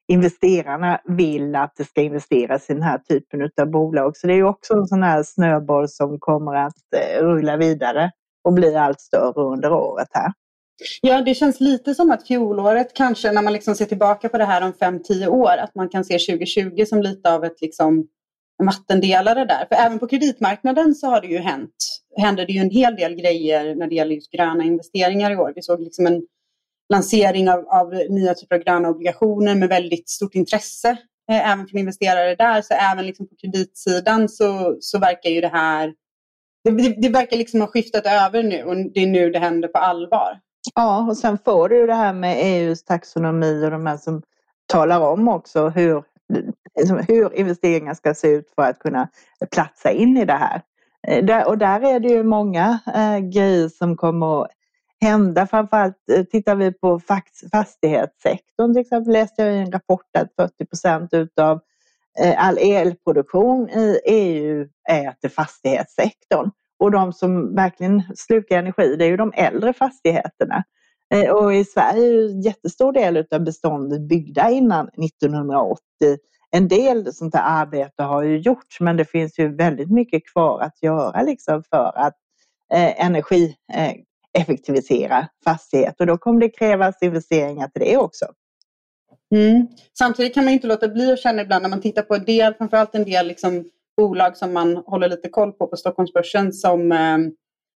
investerarna 0.07 1.01
vill 1.05 1.55
att 1.55 1.75
det 1.75 1.83
ska 1.83 2.01
investeras 2.01 2.69
i 2.69 2.73
den 2.73 2.83
här 2.83 2.97
typen 2.97 3.49
av 3.61 3.67
bolag. 3.67 4.17
Så 4.17 4.27
det 4.27 4.33
är 4.33 4.43
också 4.43 4.73
en 4.73 4.87
sån 4.87 5.03
här 5.03 5.23
snöboll 5.23 5.89
som 5.89 6.19
kommer 6.19 6.55
att 6.55 6.93
eh, 6.95 7.23
rulla 7.23 7.57
vidare 7.57 8.11
och 8.43 8.53
bli 8.53 8.75
allt 8.75 9.01
större 9.01 9.41
under 9.41 9.71
året 9.71 10.07
här. 10.11 10.33
Ja, 11.01 11.21
det 11.21 11.35
känns 11.35 11.59
lite 11.59 11.95
som 11.95 12.11
att 12.11 12.27
fjolåret 12.27 12.93
kanske, 12.93 13.31
när 13.31 13.41
man 13.41 13.53
liksom 13.53 13.75
ser 13.75 13.85
tillbaka 13.85 14.29
på 14.29 14.37
det 14.37 14.45
här 14.45 14.61
om 14.61 14.73
5-10 14.73 15.27
år, 15.27 15.57
att 15.57 15.75
man 15.75 15.89
kan 15.89 16.05
se 16.05 16.19
2020 16.19 16.85
som 16.85 17.01
lite 17.01 17.33
av 17.33 17.45
ett 17.45 17.61
liksom 17.61 18.07
vattendelare 18.63 19.45
där. 19.45 19.65
För 19.65 19.75
även 19.75 19.99
på 19.99 20.07
kreditmarknaden 20.07 20.95
så 20.95 21.07
har 21.07 21.21
det 21.21 21.27
ju 21.27 21.37
hänt, 21.37 22.01
händer 22.17 22.45
det 22.45 22.53
ju 22.53 22.59
en 22.59 22.69
hel 22.69 22.95
del 22.95 23.15
grejer 23.15 23.75
när 23.75 23.87
det 23.87 23.95
gäller 23.95 24.15
just 24.15 24.31
gröna 24.31 24.63
investeringar 24.63 25.31
i 25.31 25.35
år. 25.35 25.53
Vi 25.55 25.61
såg 25.61 25.81
liksom 25.81 26.07
en 26.07 26.21
lansering 26.93 27.49
av, 27.49 27.67
av 27.67 27.93
nya 28.09 28.33
typer 28.33 28.55
av 28.55 28.61
gröna 28.61 28.89
obligationer 28.89 29.55
med 29.55 29.69
väldigt 29.69 30.09
stort 30.09 30.35
intresse 30.35 30.89
eh, 31.31 31.51
även 31.51 31.67
från 31.67 31.79
investerare 31.79 32.35
där. 32.35 32.61
Så 32.61 32.73
även 32.73 33.05
liksom 33.05 33.27
på 33.27 33.35
kreditsidan 33.35 34.29
så, 34.29 34.77
så 34.79 34.99
verkar 34.99 35.29
ju 35.29 35.41
det 35.41 35.47
här 35.47 35.93
det, 36.63 37.01
det, 37.01 37.09
verkar 37.09 37.37
liksom 37.37 37.61
ha 37.61 37.67
skiftat 37.67 38.05
över 38.05 38.43
nu 38.43 38.63
och 38.63 38.75
det 38.75 38.99
är 38.99 39.07
nu 39.07 39.29
det 39.29 39.39
händer 39.39 39.67
på 39.67 39.77
allvar. 39.77 40.39
Ja, 40.75 41.07
och 41.09 41.17
sen 41.17 41.37
får 41.37 41.69
du 41.69 41.87
det 41.87 41.93
här 41.93 42.13
med 42.13 42.37
EUs 42.41 42.83
taxonomi 42.83 43.65
och 43.65 43.71
de 43.71 43.85
här 43.85 43.97
som 43.97 44.21
talar 44.65 44.99
om 44.99 45.27
också 45.27 45.69
hur 45.69 46.03
liksom 46.79 47.03
hur 47.07 47.35
investeringar 47.35 47.93
ska 47.93 48.13
se 48.13 48.27
ut 48.27 48.51
för 48.55 48.61
att 48.61 48.79
kunna 48.79 49.09
platsa 49.51 49.91
in 49.91 50.17
i 50.17 50.25
det 50.25 50.33
här. 50.33 50.61
Eh, 51.07 51.47
och 51.47 51.57
där 51.57 51.81
är 51.81 51.99
det 51.99 52.09
ju 52.09 52.23
många 52.23 52.79
eh, 52.95 53.19
grejer 53.19 53.69
som 53.69 53.97
kommer 53.97 54.41
att 54.41 54.51
hända. 55.01 55.47
Framförallt 55.47 56.09
eh, 56.11 56.23
tittar 56.23 56.55
vi 56.55 56.73
på 56.73 56.99
fastighetssektorn 57.51 58.73
till 58.73 58.81
exempel 58.81 59.13
läste 59.13 59.43
jag 59.43 59.55
i 59.55 59.57
en 59.57 59.71
rapport 59.71 60.15
att 60.17 60.35
40 60.35 60.65
procent 60.65 61.13
utav 61.13 61.59
all 62.37 62.57
elproduktion 62.57 63.69
i 63.69 63.99
EU 64.05 64.67
är 64.89 65.11
till 65.11 65.31
fastighetssektorn. 65.31 66.51
Och 66.79 66.91
de 66.91 67.13
som 67.13 67.55
verkligen 67.55 68.03
slukar 68.15 68.59
energi 68.59 68.95
det 68.95 69.05
är 69.05 69.09
ju 69.09 69.17
de 69.17 69.33
äldre 69.35 69.73
fastigheterna. 69.73 70.63
Eh, 71.13 71.29
och 71.29 71.53
i 71.53 71.65
Sverige 71.65 72.03
är 72.03 72.29
en 72.29 72.41
jättestor 72.41 72.93
del 72.93 73.25
av 73.31 73.43
beståndet 73.43 74.01
byggda 74.01 74.49
innan 74.49 74.87
1980 74.87 75.79
en 76.51 76.67
del 76.67 77.13
sånt 77.13 77.35
här 77.35 77.61
arbete 77.61 78.03
har 78.03 78.23
ju 78.23 78.37
gjorts 78.37 78.79
men 78.79 78.97
det 78.97 79.05
finns 79.05 79.39
ju 79.39 79.55
väldigt 79.55 79.91
mycket 79.91 80.31
kvar 80.31 80.61
att 80.61 80.83
göra 80.83 81.21
liksom 81.21 81.63
för 81.63 81.97
att 81.97 82.15
eh, 82.73 83.05
energieffektivisera 83.05 85.19
eh, 85.19 85.25
fastighet 85.43 85.99
och 85.99 86.05
då 86.05 86.17
kommer 86.17 86.39
det 86.39 86.49
krävas 86.49 87.01
investeringar 87.01 87.67
till 87.67 87.81
det 87.81 87.97
också. 87.97 88.25
Mm. 89.35 89.67
Samtidigt 89.97 90.33
kan 90.33 90.45
man 90.45 90.53
inte 90.53 90.67
låta 90.67 90.87
bli 90.87 91.11
att 91.11 91.19
känna 91.19 91.41
ibland 91.41 91.61
när 91.61 91.69
man 91.69 91.81
tittar 91.81 92.01
på 92.01 92.15
en 92.15 92.25
del, 92.25 92.53
framförallt 92.53 92.95
en 92.95 93.03
del 93.03 93.27
liksom, 93.27 93.65
bolag 93.99 94.37
som 94.37 94.53
man 94.53 94.77
håller 94.77 95.09
lite 95.09 95.29
koll 95.29 95.51
på 95.51 95.67
på 95.67 95.77
Stockholmsbörsen 95.77 96.53
som 96.53 96.91
eh, 96.91 97.17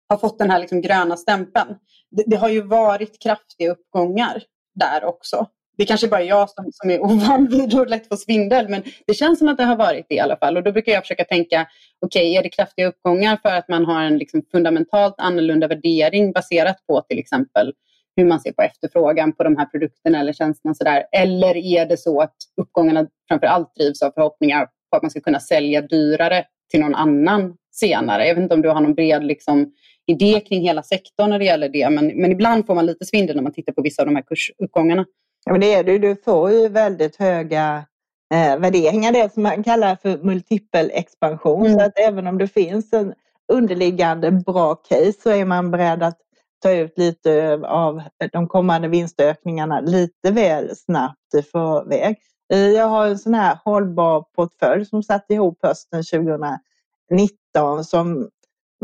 har 0.10 0.18
fått 0.18 0.40
den 0.40 0.50
här 0.50 0.60
liksom, 0.60 0.82
gröna 0.82 1.18
stämpeln. 1.18 1.76
Det, 2.12 2.24
det, 2.28 2.36
har 2.36 2.50
ju 2.50 2.62
varit 2.62 3.22
kraftiga 3.24 3.72
uppgångar 3.72 4.44
där 4.76 5.04
också. 5.06 5.48
Det 5.78 5.86
kanske 5.86 6.08
bara 6.08 6.22
är 6.22 6.28
jag 6.28 6.50
som, 6.50 6.70
som 6.72 6.90
är 6.90 7.04
ovan 7.04 7.48
vid 7.48 7.74
och 7.80 7.88
lätt 7.88 8.08
får 8.08 8.16
svindel, 8.16 8.70
men 8.70 8.84
det 9.08 9.14
känns 9.14 9.40
som 9.40 9.48
att 9.48 9.58
det 9.58 9.64
har 9.64 9.76
varit 9.76 10.06
det 10.10 10.16
i 10.16 10.20
alla 10.20 10.38
fall. 10.38 10.58
Och 10.58 10.64
då 10.64 10.72
brukar 10.72 10.92
jag 10.92 11.04
försöka 11.04 11.24
tänka, 11.24 11.68
okej, 12.06 12.30
okay, 12.30 12.38
är 12.38 12.44
det 12.44 12.50
kraftiga 12.50 12.88
uppgångar 12.88 13.40
för 13.42 13.50
att 13.50 13.70
man 13.70 13.86
har 13.86 14.02
en 14.02 14.18
liksom 14.18 14.42
fundamentalt 14.52 15.16
annorlunda 15.18 15.68
värdering 15.68 16.32
baserat 16.32 16.78
på 16.88 17.02
till 17.02 17.20
exempel 17.20 17.74
hur 18.16 18.26
man 18.26 18.40
ser 18.40 18.52
på 18.52 18.62
efterfrågan 18.62 19.34
på 19.34 19.44
de 19.44 19.58
här 19.58 19.66
produkterna 19.66 20.20
eller 20.20 20.34
tjänsterna. 20.34 20.74
Sådär. 20.74 21.06
Eller 21.12 21.58
är 21.58 21.86
det 21.86 21.98
så 21.98 22.22
att 22.22 22.36
uppgångarna 22.62 23.08
framför 23.28 23.48
allt 23.48 23.76
drivs 23.76 24.02
av 24.02 24.12
förhoppningar 24.12 24.68
på 24.94 24.98
att 24.98 25.04
man 25.04 25.12
ska 25.12 25.20
kunna 25.20 25.40
sälja 25.40 25.82
dyrare 25.82 26.46
till 26.72 26.80
någon 26.80 26.96
annan 26.96 27.56
senare? 27.72 28.28
Jag 28.28 28.36
vet 28.36 28.42
inte 28.42 28.56
om 28.56 28.62
du 28.62 28.70
har 28.70 28.82
någon 28.82 28.94
bred 28.94 29.24
liksom, 29.24 29.72
idé 30.06 30.40
kring 30.40 30.62
hela 30.62 30.84
sektorn 30.84 31.30
när 31.30 31.40
det 31.40 31.46
gäller 31.46 31.70
det, 31.70 31.90
men, 31.90 32.08
men 32.08 32.32
ibland 32.32 32.66
får 32.66 32.76
man 32.76 32.86
lite 32.86 33.06
svindel 33.06 33.36
när 33.36 33.44
man 33.44 33.54
tittar 33.54 33.74
på 33.74 33.82
vissa 33.82 34.02
av 34.02 34.06
de 34.06 34.16
här 34.16 34.24
kursuppgångarna. 34.24 35.06
Ja, 35.46 35.52
men 35.52 35.62
det 35.62 35.74
är 35.74 35.84
det. 35.84 35.98
Du 35.98 36.16
får 36.16 36.52
ju 36.52 36.68
väldigt 36.68 37.16
höga 37.16 37.86
eh, 38.34 38.60
värderingar, 38.60 39.12
det 39.12 39.34
som 39.34 39.44
man 39.44 39.64
kallar 39.64 39.96
för 39.96 40.18
multipel 40.18 40.92
expansion. 40.94 41.66
Mm. 41.66 41.80
Så 41.80 41.86
att 41.86 42.00
även 42.00 42.28
om 42.28 42.38
det 42.38 42.48
finns 42.48 42.94
en 42.94 43.14
underliggande 43.54 44.32
bra 44.32 44.76
case 44.76 45.14
så 45.24 45.30
är 45.30 45.46
man 45.46 45.72
beredd 45.72 46.04
att 46.04 46.18
ta 46.64 46.72
ut 46.72 46.98
lite 46.98 47.60
av 47.66 48.02
de 48.32 48.48
kommande 48.48 48.88
vinstökningarna 48.88 49.80
lite 49.80 50.32
väl 50.32 50.76
snabbt 50.76 51.34
i 51.38 51.42
förväg. 51.42 52.18
Eh, 52.54 52.70
jag 52.70 52.88
har 52.88 53.08
en 53.08 53.20
sån 53.20 53.34
här 53.34 53.58
hållbar 53.66 54.26
portfölj 54.36 54.86
som 54.86 55.04
satt 55.04 55.26
ihop 55.30 55.60
hösten 55.64 56.04
2019 56.04 57.84
som 57.84 58.30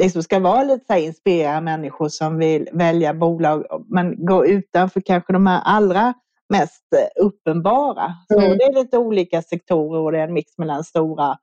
liksom 0.01 0.23
ska 0.23 0.39
vara 0.39 0.63
lite 0.63 0.85
så 0.85 0.93
här 0.93 0.99
inspirera 0.99 1.61
människor 1.61 2.09
som 2.09 2.37
vill 2.37 2.69
välja 2.73 3.13
bolag 3.13 3.85
men 3.87 4.25
gå 4.25 4.45
utanför 4.45 5.01
kanske 5.01 5.33
de 5.33 5.47
här 5.47 5.61
allra 5.65 6.13
mest 6.49 6.93
eh, 6.95 7.23
uppenbara. 7.23 8.13
Så 8.27 8.39
mm. 8.39 8.57
Det 8.57 8.63
är 8.63 8.73
lite 8.73 8.97
olika 8.97 9.41
sektorer 9.41 10.01
och 10.01 10.11
det 10.11 10.19
är 10.19 10.23
en 10.23 10.33
mix 10.33 10.57
mellan 10.57 10.83
stora 10.83 11.37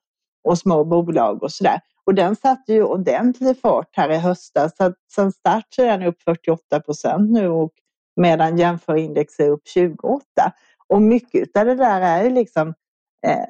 och 0.45 0.59
små 0.59 0.85
bolag 0.85 1.43
och 1.43 1.53
sådär. 1.53 1.81
Och 2.05 2.15
den 2.15 2.37
satte 2.37 2.73
ju 2.73 2.83
ordentlig 2.83 3.61
fart 3.61 3.89
här 3.93 4.11
i 4.11 4.17
höstas. 4.17 4.77
Så 4.77 4.85
att 4.85 4.95
sen 5.15 5.33
start 5.33 5.67
så 5.69 5.83
är 5.83 5.99
den 5.99 6.03
upp 6.03 6.23
48 6.23 6.81
procent 6.81 7.31
nu 7.31 7.49
och 7.49 7.73
medan 8.17 8.59
jämförindex 8.59 9.41
är 9.41 9.51
upp 9.51 9.69
28. 9.69 10.23
Och 10.89 11.03
mycket 11.03 11.57
av 11.57 11.67
det 11.67 11.75
där 11.75 12.01
är 12.01 12.25
ju 12.25 12.31
liksom 12.31 12.69
eh, 13.27 13.45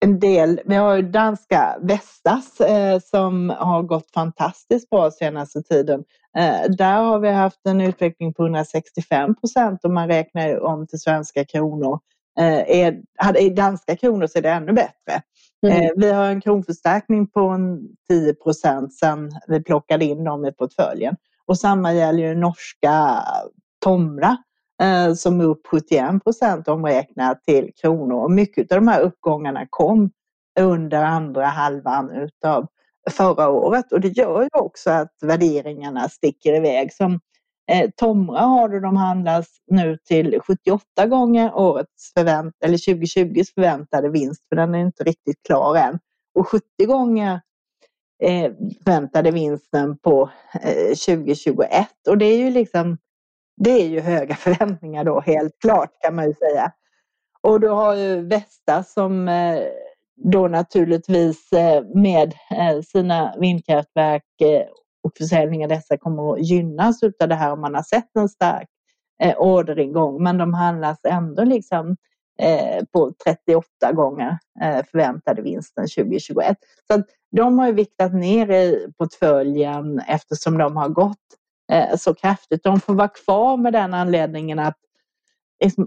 en 0.00 0.18
del, 0.18 0.60
vi 0.64 0.74
har 0.74 0.96
ju 0.96 1.02
danska 1.02 1.78
Vestas 1.82 2.60
eh, 2.60 3.00
som 3.00 3.50
har 3.50 3.82
gått 3.82 4.10
fantastiskt 4.10 4.90
bra 4.90 5.10
senaste 5.10 5.62
tiden. 5.62 6.04
Eh, 6.38 6.70
där 6.70 7.02
har 7.02 7.18
vi 7.18 7.30
haft 7.30 7.66
en 7.66 7.80
utveckling 7.80 8.34
på 8.34 8.42
165 8.42 9.34
procent 9.34 9.84
om 9.84 9.94
man 9.94 10.08
räknar 10.08 10.60
om 10.60 10.86
till 10.86 11.00
svenska 11.00 11.44
kronor. 11.44 12.00
Eh, 12.38 12.78
är, 12.80 13.00
hade, 13.16 13.40
I 13.40 13.50
danska 13.50 13.96
kronor 13.96 14.26
så 14.26 14.38
är 14.38 14.42
det 14.42 14.50
ännu 14.50 14.72
bättre. 14.72 15.22
Mm. 15.66 15.82
Eh, 15.82 15.90
vi 15.96 16.12
har 16.12 16.24
en 16.24 16.40
kronförstärkning 16.40 17.26
på 17.26 17.40
en 17.40 17.80
10 18.08 18.34
procent 18.34 18.94
sedan 18.94 19.30
vi 19.46 19.62
plockade 19.62 20.04
in 20.04 20.24
dem 20.24 20.46
i 20.46 20.52
portföljen. 20.52 21.16
Och 21.46 21.58
samma 21.58 21.92
gäller 21.92 22.28
ju 22.28 22.34
norska 22.34 23.24
Tomra 23.84 24.36
Eh, 24.82 25.14
som 25.14 25.40
är 25.40 25.44
upp 25.44 25.66
71 25.66 26.24
procent 26.24 26.68
omräknat 26.68 27.44
till 27.44 27.70
kronor. 27.80 28.24
Och 28.24 28.30
mycket 28.30 28.72
av 28.72 28.78
de 28.78 28.88
här 28.88 29.00
uppgångarna 29.00 29.66
kom 29.70 30.10
under 30.60 31.04
andra 31.04 31.46
halvan 31.46 32.10
utav 32.10 32.66
förra 33.10 33.48
året 33.48 33.92
och 33.92 34.00
det 34.00 34.08
gör 34.08 34.42
ju 34.42 34.48
också 34.52 34.90
att 34.90 35.12
värderingarna 35.22 36.08
sticker 36.08 36.54
iväg. 36.54 36.92
Som 36.92 37.20
eh, 37.72 37.90
Tomra 37.96 38.40
har 38.40 38.68
du, 38.68 38.80
de 38.80 38.96
handlas 38.96 39.46
nu 39.70 39.98
till 40.04 40.40
78 40.40 41.06
gånger 41.06 41.54
årets 41.54 42.12
förvänt 42.14 42.54
eller 42.64 42.76
2020s 42.76 43.54
förväntade 43.54 44.08
vinst 44.08 44.48
för 44.48 44.56
den 44.56 44.74
är 44.74 44.78
inte 44.78 45.04
riktigt 45.04 45.42
klar 45.46 45.76
än. 45.76 45.98
Och 46.34 46.48
70 46.48 46.64
gånger 46.86 47.40
eh, 48.22 48.52
förväntade 48.84 49.30
vinsten 49.30 49.98
på 49.98 50.30
eh, 50.62 50.88
2021 50.88 51.88
och 52.08 52.18
det 52.18 52.26
är 52.26 52.38
ju 52.38 52.50
liksom 52.50 52.98
det 53.58 53.70
är 53.70 53.88
ju 53.88 54.00
höga 54.00 54.34
förväntningar 54.36 55.04
då 55.04 55.20
helt 55.20 55.58
klart 55.60 55.90
kan 56.00 56.14
man 56.14 56.26
ju 56.26 56.34
säga. 56.34 56.72
Och 57.40 57.60
du 57.60 57.68
har 57.68 57.94
ju 57.94 58.20
Vesta 58.20 58.82
som 58.82 59.28
eh, 59.28 59.60
då 60.16 60.48
naturligtvis 60.48 61.52
eh, 61.52 61.84
med 61.94 62.34
eh, 62.50 62.82
sina 62.82 63.34
vindkraftverk 63.40 64.24
och 65.02 65.12
försäljning 65.18 65.62
av 65.62 65.68
dessa 65.68 65.96
kommer 65.96 66.32
att 66.32 66.48
gynnas 66.48 67.02
av 67.02 67.28
det 67.28 67.34
här 67.34 67.52
om 67.52 67.60
man 67.60 67.74
har 67.74 67.82
sett 67.82 68.16
en 68.16 68.28
stark 68.28 68.68
orderingång. 69.36 70.22
Men 70.22 70.38
de 70.38 70.54
handlas 70.54 70.98
ändå 71.04 71.44
liksom 71.44 71.96
på 72.92 73.12
38 73.24 73.92
gånger 73.92 74.38
förväntade 74.90 75.42
vinsten 75.42 75.86
2021. 75.96 76.56
Så 76.92 77.02
de 77.36 77.58
har 77.58 77.66
ju 77.66 77.72
viktat 77.72 78.14
ner 78.14 78.50
i 78.50 78.92
portföljen 78.98 79.98
eftersom 79.98 80.58
de 80.58 80.76
har 80.76 80.88
gått 80.88 81.16
Eh, 81.72 81.96
så 81.96 82.14
kraftigt. 82.14 82.64
De 82.64 82.80
får 82.80 82.94
vara 82.94 83.08
kvar 83.08 83.56
med 83.56 83.72
den 83.72 83.94
anledningen 83.94 84.58
att 84.58 84.76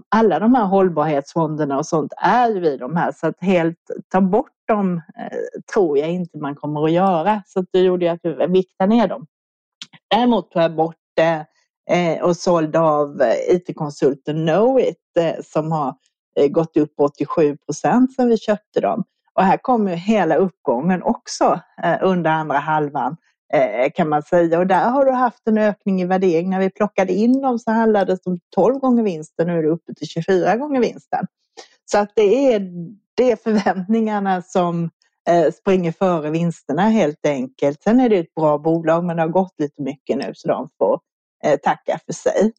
alla 0.08 0.38
de 0.38 0.54
här 0.54 0.64
hållbarhetsfonderna 0.64 1.78
och 1.78 1.86
sånt 1.86 2.12
är 2.16 2.50
ju 2.50 2.66
i 2.66 2.76
de 2.76 2.96
här 2.96 3.12
så 3.12 3.26
att 3.26 3.40
helt 3.40 3.78
ta 4.08 4.20
bort 4.20 4.52
dem 4.68 4.96
eh, 5.18 5.62
tror 5.74 5.98
jag 5.98 6.10
inte 6.10 6.38
man 6.38 6.54
kommer 6.54 6.84
att 6.84 6.92
göra. 6.92 7.42
Så 7.46 7.60
att 7.60 7.66
det 7.72 7.80
gjorde 7.80 8.04
jag 8.04 8.14
att 8.14 8.20
vi 8.22 8.46
viktade 8.46 8.94
ner 8.94 9.08
dem. 9.08 9.26
Däremot 10.10 10.50
tog 10.50 10.62
jag 10.62 10.76
bort 10.76 10.96
det 11.16 11.46
eh, 11.90 12.22
och 12.22 12.36
sålde 12.36 12.80
av 12.80 13.22
IT-konsulten 13.48 14.46
Knowit 14.46 14.98
som 15.44 15.72
har 15.72 15.94
gått 16.48 16.76
upp 16.76 16.92
87 16.98 17.56
procent 17.56 18.14
sedan 18.14 18.28
vi 18.28 18.38
köpte 18.38 18.80
dem. 18.80 19.04
Och 19.34 19.42
här 19.42 19.56
kommer 19.56 19.94
hela 19.94 20.36
uppgången 20.36 21.02
också 21.02 21.60
under 22.02 22.30
andra 22.30 22.58
halvan 22.58 23.16
Eh, 23.54 23.90
kan 23.94 24.08
man 24.08 24.22
säga. 24.22 24.58
Och 24.58 24.66
där 24.66 24.90
har 24.90 25.04
du 25.04 25.12
haft 25.12 25.48
en 25.48 25.58
ökning 25.58 26.02
i 26.02 26.04
värdering. 26.04 26.50
När 26.50 26.60
vi 26.60 26.70
plockade 26.70 27.12
in 27.12 27.42
dem 27.42 27.58
så 27.58 27.70
handlade 27.70 28.12
det 28.12 28.26
om 28.26 28.40
12 28.54 28.78
gånger 28.78 29.02
vinsten, 29.02 29.46
nu 29.46 29.58
är 29.58 29.62
det 29.62 29.68
uppe 29.68 29.94
till 29.94 30.06
24 30.06 30.56
gånger 30.56 30.80
vinsten. 30.80 31.26
Så 31.84 31.98
att 31.98 32.12
det 32.16 32.54
är, 32.54 32.68
det 33.14 33.32
är 33.32 33.36
förväntningarna 33.36 34.42
som 34.42 34.90
eh, 35.28 35.52
springer 35.52 35.92
före 35.92 36.30
vinsterna 36.30 36.82
helt 36.82 37.26
enkelt. 37.26 37.82
Sen 37.82 38.00
är 38.00 38.08
det 38.08 38.18
ett 38.18 38.34
bra 38.34 38.58
bolag 38.58 39.04
men 39.04 39.16
det 39.16 39.22
har 39.22 39.28
gått 39.28 39.54
lite 39.58 39.82
mycket 39.82 40.18
nu 40.18 40.32
så 40.34 40.48
de 40.48 40.68
får 40.78 41.00
eh, 41.44 41.58
tacka 41.58 41.98
för 42.06 42.12
sig. 42.12 42.52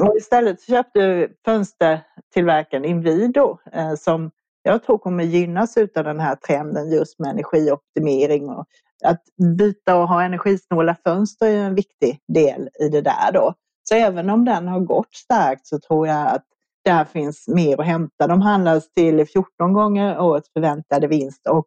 Och 0.00 0.16
istället 0.16 0.62
köpte 0.62 1.28
fönstertillverkaren 1.44 2.84
Inwido 2.84 3.58
eh, 3.72 3.94
som 3.94 4.30
jag 4.62 4.82
tror 4.82 4.98
kommer 4.98 5.24
gynnas 5.24 5.76
av 5.76 6.04
den 6.04 6.20
här 6.20 6.34
trenden 6.34 6.90
just 6.90 7.18
med 7.18 7.30
energioptimering 7.30 8.48
och 8.48 8.66
att 9.04 9.22
byta 9.58 9.96
och 9.96 10.08
ha 10.08 10.22
energisnåla 10.22 10.96
fönster 11.04 11.46
är 11.46 11.56
en 11.56 11.74
viktig 11.74 12.20
del 12.28 12.68
i 12.80 12.88
det 12.88 13.00
där 13.00 13.32
då. 13.32 13.54
Så 13.88 13.94
även 13.94 14.30
om 14.30 14.44
den 14.44 14.68
har 14.68 14.80
gått 14.80 15.14
starkt 15.14 15.66
så 15.66 15.78
tror 15.78 16.06
jag 16.06 16.26
att 16.26 16.44
där 16.84 17.04
finns 17.04 17.48
mer 17.48 17.80
att 17.80 17.86
hämta. 17.86 18.26
De 18.26 18.42
handlas 18.42 18.92
till 18.92 19.26
14 19.26 19.72
gånger 19.72 20.20
årets 20.20 20.52
förväntade 20.52 21.06
vinst 21.06 21.46
och 21.48 21.66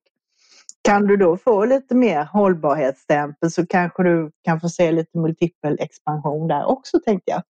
kan 0.82 1.08
du 1.08 1.18
då 1.18 1.38
få 1.38 1.65
lite 1.65 1.96
mer 1.96 2.24
hållbarhetsstämpel 2.24 3.52
så 3.52 3.65
kanske 3.65 4.04
du 4.04 4.32
kan 4.44 4.60
få 4.60 4.70
se 4.70 4.92
lite 4.92 5.18
multipel 5.18 5.78
expansion 5.80 6.48
där 6.48 6.65
också 6.65 7.00
tänkte 7.00 7.32
jag. 7.32 7.42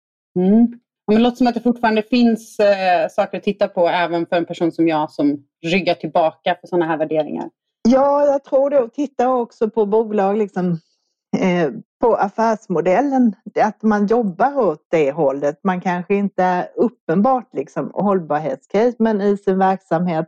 Mm. 0.45 0.79
Men 1.07 1.15
det 1.15 1.23
låter 1.23 1.37
som 1.37 1.47
att 1.47 1.53
det 1.53 1.61
fortfarande 1.61 2.03
finns 2.03 2.59
eh, 2.59 3.09
saker 3.09 3.37
att 3.37 3.43
titta 3.43 3.67
på 3.67 3.87
även 3.87 4.25
för 4.25 4.35
en 4.35 4.45
person 4.45 4.71
som 4.71 4.87
jag 4.87 5.11
som 5.11 5.43
ryggar 5.65 5.93
tillbaka 5.93 6.55
för 6.61 6.67
sådana 6.67 6.85
här 6.85 6.97
värderingar. 6.97 7.49
Ja, 7.87 8.25
jag 8.25 8.43
tror 8.43 8.69
det. 8.69 8.79
Och 8.79 8.93
titta 8.93 9.29
också 9.29 9.69
på 9.69 9.85
bolag, 9.85 10.37
liksom, 10.37 10.79
eh, 11.37 11.71
på 12.01 12.15
affärsmodellen. 12.15 13.35
Att 13.61 13.83
man 13.83 14.07
jobbar 14.07 14.59
åt 14.59 14.87
det 14.91 15.11
hållet. 15.11 15.59
Man 15.63 15.81
kanske 15.81 16.15
inte 16.15 16.43
är 16.43 16.67
uppenbart 16.75 17.49
liksom, 17.53 17.91
hållbarhetscase, 17.93 18.95
men 18.99 19.21
i 19.21 19.37
sin 19.37 19.59
verksamhet 19.59 20.27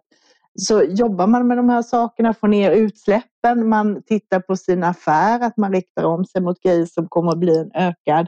så 0.60 0.84
jobbar 0.84 1.28
man 1.28 1.48
med 1.48 1.58
de 1.58 1.70
här 1.70 1.82
sakerna, 1.82 2.34
får 2.34 2.48
ner 2.48 2.72
utsläppen, 2.72 3.70
man 3.70 4.04
tittar 4.04 4.40
på 4.40 4.56
sin 4.56 4.84
affär, 4.84 5.40
att 5.40 5.58
man 5.58 5.74
riktar 5.74 6.04
om 6.04 6.26
sig 6.26 6.42
mot 6.42 6.62
grejer 6.62 6.86
som 6.86 7.08
kommer 7.08 7.32
att 7.32 7.38
bli 7.38 7.58
en 7.58 7.72
ökad 7.74 8.28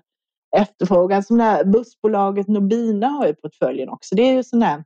efterfrågan. 0.57 1.23
Som 1.23 1.37
det 1.37 1.43
här 1.43 1.63
bussbolaget 1.65 2.47
Nobina 2.47 3.07
har 3.07 3.27
i 3.27 3.33
portföljen 3.33 3.89
också. 3.89 4.15
Det 4.15 4.21
är 4.21 4.33
ju 4.33 4.43
sån 4.43 4.59
där... 4.59 4.83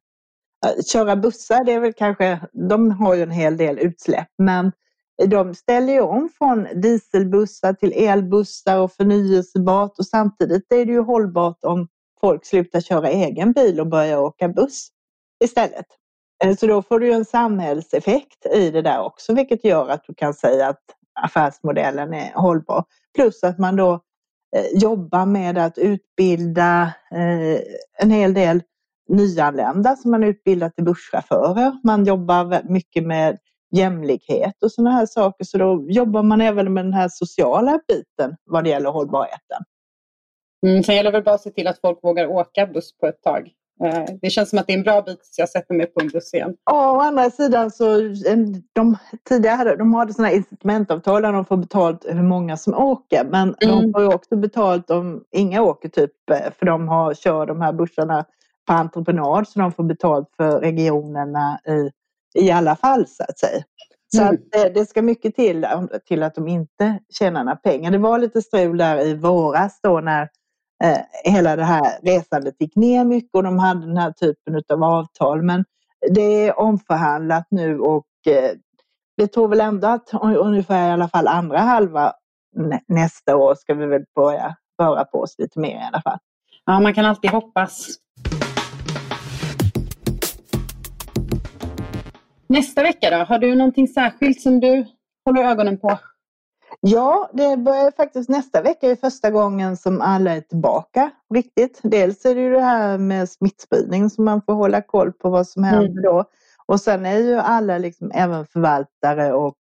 Eh, 0.65 0.84
köra 0.84 1.15
bussar, 1.15 1.63
det 1.63 1.74
är 1.74 1.80
väl 1.80 1.93
kanske, 1.93 2.39
de 2.70 2.91
har 2.91 3.15
ju 3.15 3.24
en 3.24 3.32
hel 3.32 3.58
del 3.58 3.80
utsläpp, 3.80 4.28
men 4.38 4.72
de 5.28 5.56
ställer 5.56 5.93
ju 5.93 6.02
om 6.02 6.30
från 6.38 6.67
dieselbussar 6.82 7.74
till 7.74 7.93
elbussar 7.93 8.80
och 8.80 8.91
förnyelsebart 8.91 10.00
och 10.00 10.06
samtidigt 10.06 10.72
är 10.74 10.86
det 10.86 10.91
ju 10.91 11.02
hållbart 11.02 11.63
om 11.63 11.88
folk 12.22 12.46
slutar 12.46 12.82
köra 12.82 13.10
egen 13.10 13.52
bil 13.52 13.80
och 13.80 13.88
börjar 13.88 14.17
åka 14.17 14.48
buss 14.50 14.89
istället. 15.43 15.86
Eh, 16.43 16.56
så 16.56 16.67
då 16.67 16.82
får 16.82 17.00
du 17.00 17.08
ju 17.08 17.13
en 17.13 17.26
samhällseffekt 17.26 18.46
i 18.46 18.72
det 18.72 18.82
där 18.82 19.02
också, 19.02 19.34
vilket 19.34 19.65
gör 19.65 19.89
att 19.89 20.04
du 20.08 20.13
kan 20.13 20.34
säga 20.34 20.67
att 20.67 20.84
affärsmodellen 21.20 22.13
är 22.13 22.34
hållbar. 22.34 22.84
Plus 23.15 23.43
att 23.43 23.60
man 23.60 23.76
då 23.76 23.93
eh, 24.56 24.65
jobbar 24.82 25.26
med 25.26 25.58
att 25.58 25.78
utbilda 25.78 26.93
en 28.00 28.12
hel 28.12 28.34
del 28.34 28.62
nyanlända 29.08 29.96
som 29.96 30.12
man 30.12 30.24
utbildar 30.24 30.70
till 30.70 30.84
busschaufförer. 30.84 31.78
Man 31.84 32.06
jobbar 32.06 32.72
mycket 32.72 33.04
med 33.04 33.38
jämlikhet 33.76 34.63
och 34.63 34.72
sådana 34.72 34.91
här 34.91 35.06
saker. 35.06 35.46
Så 35.46 35.58
då 35.58 35.86
jobbar 35.89 36.24
man 36.24 36.41
även 36.41 36.74
med 36.74 36.86
den 36.86 36.93
här 36.93 37.10
sociala 37.12 37.80
biten 37.88 38.36
vad 38.46 38.63
det 38.63 38.70
gäller 38.70 38.89
hållbarheten. 38.89 39.63
Mm, 40.65 40.84
sen 40.84 40.96
gäller 40.96 41.12
det 41.12 41.17
väl 41.17 41.24
bara 41.24 41.36
att 41.36 41.41
se 41.41 41.50
till 41.50 41.67
att 41.67 41.82
folk 41.82 42.04
vågar 42.04 42.28
åka 42.28 42.67
buss 42.67 42.98
på 42.98 43.08
ett 43.08 43.22
tag. 43.22 43.52
Eh, 43.84 44.06
det 44.22 44.30
känns 44.30 44.50
som 44.50 44.60
att 44.60 44.67
det 44.67 44.74
är 44.74 44.78
en 44.78 44.84
bra 44.84 45.02
bit 45.02 45.20
så 45.22 45.41
jag 45.41 45.50
sätter 45.50 45.74
mig 45.74 45.86
på 45.86 46.02
en 46.02 46.08
buss 46.08 46.34
igen. 46.34 46.56
Ja, 46.65 46.91
å 46.91 47.00
andra 47.00 47.30
sidan 47.30 47.72
så 47.72 47.86
de 48.74 48.98
tidigare 49.30 49.76
de 49.76 49.93
hade 49.93 50.13
sådana 50.13 50.32
incitamentavtal 50.32 51.22
där 51.22 51.34
de 51.34 51.46
får 51.46 51.58
betalt 51.58 52.06
hur 52.10 52.24
många 52.24 52.58
som 52.58 52.74
åker. 52.74 53.24
Men 53.24 53.56
mm. 53.62 53.76
de 53.76 53.93
får 53.93 54.02
ju 54.02 54.08
också 54.08 54.36
betalt 54.36 54.89
om 54.89 55.24
inga 55.32 55.62
åker 55.62 55.89
typ 55.89 56.30
eh, 56.32 56.52
för 56.60 56.65
de 56.65 56.88
har, 56.88 57.13
kör 57.13 57.46
de 57.46 57.62
här 57.62 57.74
bussarna 57.74 58.26
på 58.67 58.73
entreprenad 58.73 59.47
så 59.47 59.60
de 59.60 59.71
får 59.71 59.84
betalt 59.84 60.30
för 60.38 60.60
regionerna 60.60 61.60
i, 61.67 61.91
i 62.39 62.51
alla 62.51 62.75
fall 62.75 63.08
så 63.08 63.23
att 63.23 63.39
säga. 63.39 63.63
Så 64.15 64.21
mm. 64.21 64.34
att 64.34 64.73
det, 64.73 64.89
ska 64.89 65.01
mycket 65.01 65.36
till, 65.36 65.67
till 66.06 66.23
att 66.23 66.36
de 66.36 66.47
inte 66.47 66.99
tjänar 67.19 67.43
några 67.43 67.56
pengar. 67.56 67.91
Det 67.91 67.97
var 67.97 68.19
lite 68.19 68.41
strul 68.41 68.77
där 68.77 69.06
i 69.06 69.13
våras 69.13 69.80
då 69.84 69.99
när 69.99 70.30
eh, 70.84 70.99
hela 71.23 71.56
det 71.56 71.63
här 71.63 71.99
resandet 72.01 72.56
gick 72.60 72.75
ner 72.75 73.06
mycket 73.06 73.36
och 73.36 73.43
de 73.43 73.60
hade 73.60 73.88
den 73.88 73.97
här 73.97 74.12
typen 74.12 74.62
av 74.69 74.84
avtal. 74.84 75.41
Men 75.41 75.65
det 76.12 76.21
är 76.21 76.60
omförhandlat 76.60 77.47
nu 77.49 77.80
och 77.80 78.08
eh, 78.27 78.51
vi 79.15 79.27
tror 79.27 79.47
väl 79.47 79.62
ändå 79.62 79.88
att 79.88 80.10
ungefär 80.23 80.89
i 80.89 80.91
alla 80.91 81.08
fall 81.08 81.27
andra 81.27 81.58
halva 81.58 82.13
nästa 82.88 83.36
år 83.36 83.56
ska 83.56 83.73
vi 83.73 83.86
väl 83.86 84.06
börja 84.15 84.56
röra 84.82 85.06
på 85.06 85.21
oss 85.21 85.36
lite 85.38 85.60
mer 85.60 85.75
i 85.75 85.84
alla 85.84 86.01
fall. 86.01 86.17
Ja, 86.65 86.80
man 86.80 86.93
kan 86.93 87.06
alltid 87.06 87.32
hoppas. 87.32 87.88
Nästa 92.49 92.83
vecka 92.83 93.10
då? 93.10 93.17
Har 93.17 93.39
du 93.39 93.55
någonting 93.55 93.88
särskilt 93.88 94.41
som 94.41 94.60
du 94.60 94.86
håller 95.25 95.43
ögonen 95.43 95.77
på? 95.77 95.99
Ja, 96.79 97.29
det 97.33 97.57
börjar 97.57 97.91
faktiskt 97.91 98.29
nästa 98.29 98.62
vecka 98.62 98.88
är 98.88 98.95
första 98.95 99.31
gången 99.31 99.77
som 99.77 100.01
alla 100.01 100.36
är 100.36 100.41
tillbaka 100.41 101.12
riktigt. 101.33 101.79
Dels 101.83 102.25
är 102.25 102.36
det 102.36 102.41
ju 102.41 102.51
det 102.51 102.62
här 102.62 102.97
med 102.97 103.29
smittspridning 103.29 104.10
som 104.10 104.25
man 104.25 104.41
får 104.41 104.53
hålla 104.53 104.81
koll 104.81 105.13
på 105.13 105.29
vad 105.29 105.47
som 105.47 105.63
händer 105.63 105.89
mm. 105.89 106.03
då. 106.03 106.23
Och 106.65 106.81
sen 106.81 107.05
är 107.05 107.17
ju 107.17 107.36
alla, 107.36 107.77
liksom, 107.77 108.12
även 108.13 108.45
förvaltare 108.45 109.33
och 109.33 109.55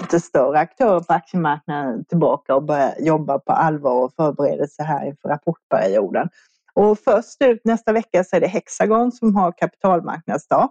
lite 0.00 0.20
större 0.20 0.58
aktörer 0.58 1.00
på 1.00 1.12
aktiemarknaden 1.12 2.04
tillbaka 2.04 2.54
och 2.54 2.62
börjar 2.62 2.94
jobba 3.00 3.38
på 3.38 3.52
allvar 3.52 4.04
och 4.04 4.12
förbereda 4.14 4.66
sig 4.66 4.84
här 4.84 5.06
inför 5.06 5.28
rapportperioden. 5.28 6.28
Och 6.74 6.98
först 6.98 7.42
ut 7.42 7.64
nästa 7.64 7.92
vecka 7.92 8.24
så 8.24 8.36
är 8.36 8.40
det 8.40 8.46
Hexagon 8.46 9.12
som 9.12 9.36
har 9.36 9.52
kapitalmarknadsdag. 9.52 10.68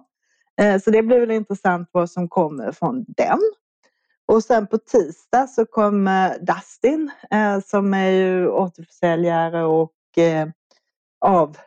Eh, 0.61 0.81
så 0.81 0.91
det 0.91 1.03
blir 1.03 1.19
väl 1.19 1.31
intressant 1.31 1.89
vad 1.91 2.09
som 2.09 2.29
kommer 2.29 2.71
från 2.71 3.05
den. 3.07 3.39
Och 4.27 4.43
sen 4.43 4.67
på 4.67 4.77
tisdag 4.77 5.47
så 5.47 5.65
kommer 5.65 6.39
Dustin 6.39 7.11
eh, 7.31 7.59
som 7.59 7.93
är 7.93 8.09
ju 8.09 8.47
återförsäljare 8.47 9.63
och 9.63 10.17
eh, 10.17 10.47
av 11.25 11.57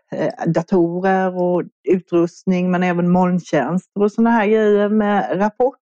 datorer 0.47 1.37
och 1.37 1.63
utrustning 1.89 2.71
men 2.71 2.83
även 2.83 3.13
molntjänster 3.13 4.03
och 4.03 4.13
sådana 4.13 4.31
här 4.31 4.47
grejer 4.47 4.89
med 4.89 5.41
rapport. 5.41 5.79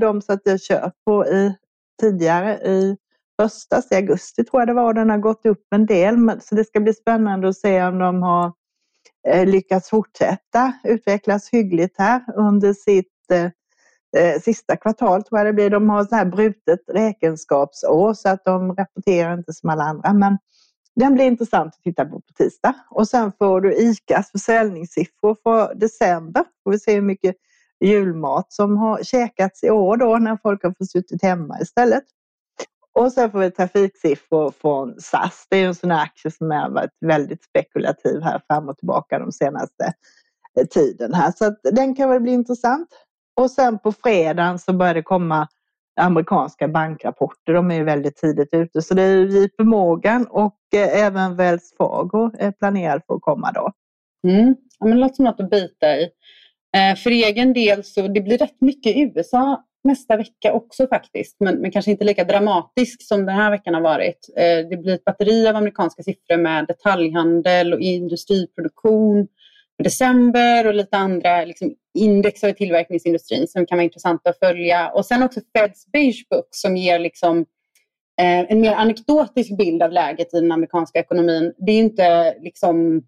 De 0.00 0.22
satte 0.22 0.50
jag 0.50 0.60
köp 0.60 0.92
på 1.04 1.26
i, 1.26 1.54
tidigare 2.00 2.54
i 2.54 2.96
höstas, 3.42 3.92
i 3.92 3.94
augusti 3.94 4.44
tror 4.44 4.60
jag 4.60 4.68
det 4.68 4.74
var. 4.74 4.94
Den 4.94 5.10
har 5.10 5.18
gått 5.18 5.46
upp 5.46 5.64
en 5.74 5.86
del 5.86 6.40
så 6.40 6.54
det 6.54 6.64
ska 6.64 6.80
bli 6.80 6.94
spännande 6.94 7.48
att 7.48 7.56
se 7.56 7.84
om 7.84 7.98
de 7.98 8.22
har 8.22 8.52
Eh, 9.28 9.46
lyckats 9.46 9.90
fortsätta 9.90 10.72
utvecklas 10.84 11.48
hyggligt 11.50 11.94
här 11.98 12.24
under 12.36 12.72
sitt 12.72 13.30
eh, 13.32 13.44
eh, 14.22 14.40
sista 14.40 14.76
kvartal 14.76 15.22
tror 15.22 15.38
jag 15.38 15.46
det 15.46 15.52
blir. 15.52 15.70
De 15.70 15.90
har 15.90 16.04
så 16.04 16.14
här 16.14 16.24
brutet 16.24 16.80
räkenskapsår 16.92 18.14
så 18.14 18.28
att 18.28 18.44
de 18.44 18.76
rapporterar 18.76 19.34
inte 19.34 19.52
som 19.52 19.70
alla 19.70 19.84
andra. 19.84 20.12
Men 20.12 20.38
den 20.96 21.14
blir 21.14 21.24
intressant 21.24 21.74
att 21.74 21.82
titta 21.82 22.04
på 22.04 22.20
på 22.20 22.32
tisdag. 22.36 22.74
Och 22.90 23.08
sen 23.08 23.32
får 23.38 23.60
du 23.60 23.74
ICAs 23.74 24.30
försäljningssiffror 24.30 25.36
för 25.42 25.74
december. 25.74 26.44
Får 26.64 26.70
vi 26.70 26.78
se 26.78 26.94
hur 26.94 27.02
mycket 27.02 27.36
julmat 27.84 28.52
som 28.52 28.76
har 28.76 29.02
käkats 29.02 29.64
i 29.64 29.70
år 29.70 29.96
då 29.96 30.18
när 30.18 30.36
folk 30.36 30.62
har 30.62 30.74
fått 30.78 30.90
suttit 30.90 31.22
hemma 31.22 31.60
istället. 31.60 32.04
Och 32.98 33.12
sen 33.12 33.30
får 33.30 33.38
vi 33.38 33.50
trafiksiffror 33.50 34.50
från 34.50 35.00
SAS. 35.00 35.46
Det 35.50 35.56
är 35.56 35.66
en 35.66 35.74
sån 35.74 35.90
här 35.90 36.02
aktie 36.02 36.30
som 36.30 36.50
har 36.50 36.70
varit 36.70 36.90
väldigt 37.00 37.44
spekulativ 37.44 38.20
här 38.22 38.42
fram 38.46 38.68
och 38.68 38.78
tillbaka 38.78 39.18
de 39.18 39.32
senaste 39.32 39.92
eh, 40.60 40.66
tiden 40.66 41.14
här. 41.14 41.32
Så 41.36 41.44
att 41.44 41.60
den 41.62 41.94
kan 41.94 42.10
väl 42.10 42.20
bli 42.20 42.32
intressant. 42.32 42.88
Och 43.40 43.50
sen 43.50 43.78
på 43.78 43.92
fredagen 43.92 44.58
så 44.58 44.72
börjar 44.72 44.94
det 44.94 45.02
komma 45.02 45.48
amerikanska 46.00 46.68
bankrapporter. 46.68 47.52
De 47.52 47.70
är 47.70 47.74
ju 47.74 47.84
väldigt 47.84 48.16
tidigt 48.16 48.54
ute. 48.54 48.82
Så 48.82 48.94
det 48.94 49.02
är 49.02 49.26
JP 49.26 49.62
Morgan 49.62 50.26
och 50.26 50.58
eh, 50.74 51.04
även 51.04 51.36
Wells 51.36 51.74
Fargo 51.78 52.30
eh, 52.38 52.46
är 52.46 52.52
planerad 52.52 53.02
för 53.06 53.14
att 53.14 53.22
komma 53.22 53.52
då. 53.52 53.72
Mm. 54.28 54.56
Ja, 54.78 54.86
men 54.86 54.90
det 54.96 55.00
låter 55.00 55.14
som 55.14 55.24
något 55.24 55.40
att 55.40 55.50
bita 55.50 55.96
i. 55.96 56.10
För 56.96 57.10
egen 57.10 57.52
del 57.52 57.84
så 57.84 58.08
det 58.08 58.20
blir 58.20 58.38
rätt 58.38 58.60
mycket 58.60 58.96
i 58.96 59.00
USA 59.00 59.67
nästa 59.84 60.16
vecka 60.16 60.52
också 60.52 60.86
faktiskt, 60.86 61.36
men, 61.40 61.60
men 61.60 61.70
kanske 61.70 61.90
inte 61.90 62.04
lika 62.04 62.24
dramatisk 62.24 63.02
som 63.02 63.26
den 63.26 63.34
här 63.34 63.50
veckan 63.50 63.74
har 63.74 63.80
varit. 63.80 64.28
Eh, 64.36 64.68
det 64.70 64.76
blir 64.76 64.94
ett 64.94 65.04
batteri 65.04 65.48
av 65.48 65.56
amerikanska 65.56 66.02
siffror 66.02 66.36
med 66.36 66.66
detaljhandel 66.66 67.74
och 67.74 67.80
industriproduktion 67.80 69.28
för 69.76 69.84
december 69.84 70.66
och 70.66 70.74
lite 70.74 70.96
andra 70.96 71.44
liksom, 71.44 71.74
index 71.98 72.44
av 72.44 72.52
tillverkningsindustrin 72.52 73.48
som 73.48 73.66
kan 73.66 73.78
vara 73.78 73.84
intressanta 73.84 74.30
att 74.30 74.38
följa. 74.38 74.90
Och 74.90 75.06
sen 75.06 75.22
också 75.22 75.40
Feds 75.56 75.86
Beige 75.92 76.26
Book 76.30 76.48
som 76.50 76.76
ger 76.76 76.98
liksom, 76.98 77.38
eh, 78.20 78.40
en 78.50 78.60
mer 78.60 78.72
anekdotisk 78.72 79.56
bild 79.56 79.82
av 79.82 79.92
läget 79.92 80.34
i 80.34 80.40
den 80.40 80.52
amerikanska 80.52 80.98
ekonomin. 80.98 81.52
Det 81.58 81.72
är 81.72 81.78
inte 81.78 82.34
liksom, 82.40 83.02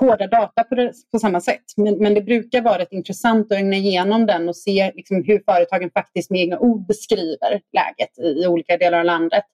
hårda 0.00 0.26
data 0.26 0.64
på, 0.64 0.74
det, 0.74 0.92
på 1.12 1.18
samma 1.18 1.40
sätt. 1.40 1.64
Men, 1.76 1.98
men, 1.98 2.14
det 2.14 2.22
brukar 2.22 2.62
vara 2.62 2.78
rätt 2.78 2.92
intressant 2.92 3.52
att 3.52 3.58
ögna 3.58 3.76
igenom 3.76 4.26
den 4.26 4.48
och 4.48 4.56
se 4.56 4.92
liksom, 4.94 5.24
hur 5.26 5.42
företagen 5.46 5.90
faktiskt 5.90 6.30
med 6.30 6.40
egna 6.40 6.58
ord 6.58 6.86
beskriver 6.86 7.60
läget 7.72 8.18
i, 8.18 8.42
i 8.42 8.46
olika 8.46 8.76
delar 8.76 8.98
av 8.98 9.04
landet. 9.04 9.44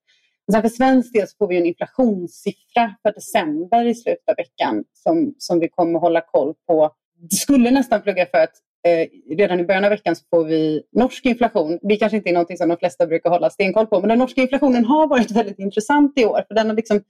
Sen 0.52 0.62
för 0.62 0.68
svensk 0.68 1.12
del 1.12 1.28
så 1.28 1.36
får 1.38 1.48
vi 1.48 1.56
en 1.56 1.66
inflationssiffra 1.66 2.94
för 3.02 3.12
december 3.12 3.86
i 3.86 3.94
slutet 3.94 4.28
av 4.28 4.34
veckan 4.36 4.84
som, 4.92 5.34
som 5.38 5.60
vi 5.60 5.68
kommer 5.68 5.98
hålla 5.98 6.20
koll 6.20 6.54
på. 6.66 6.90
Det 7.30 7.36
skulle 7.36 7.70
nästan 7.70 8.02
plugga 8.02 8.26
för 8.26 8.38
att 8.38 8.52
eh, 8.86 9.36
redan 9.36 9.60
i 9.60 9.64
början 9.64 9.84
av 9.84 9.90
veckan 9.90 10.16
så 10.16 10.24
får 10.30 10.44
vi 10.44 10.82
norsk 10.92 11.26
inflation. 11.26 11.78
Det 11.82 11.96
kanske 11.96 12.16
inte 12.16 12.30
är 12.30 12.34
något 12.34 12.58
som 12.58 12.68
de 12.68 12.76
flesta 12.76 13.06
brukar 13.06 13.30
hålla 13.30 13.50
stenkoll 13.50 13.86
på, 13.86 14.00
men 14.00 14.08
den 14.08 14.18
norska 14.18 14.40
inflationen 14.40 14.84
har 14.84 15.06
varit 15.06 15.30
väldigt 15.30 15.58
intressant 15.58 16.18
i 16.18 16.24
år. 16.24 16.44
För 16.48 16.54
den 16.54 16.66
har 16.66 16.76
liksom 16.76 17.02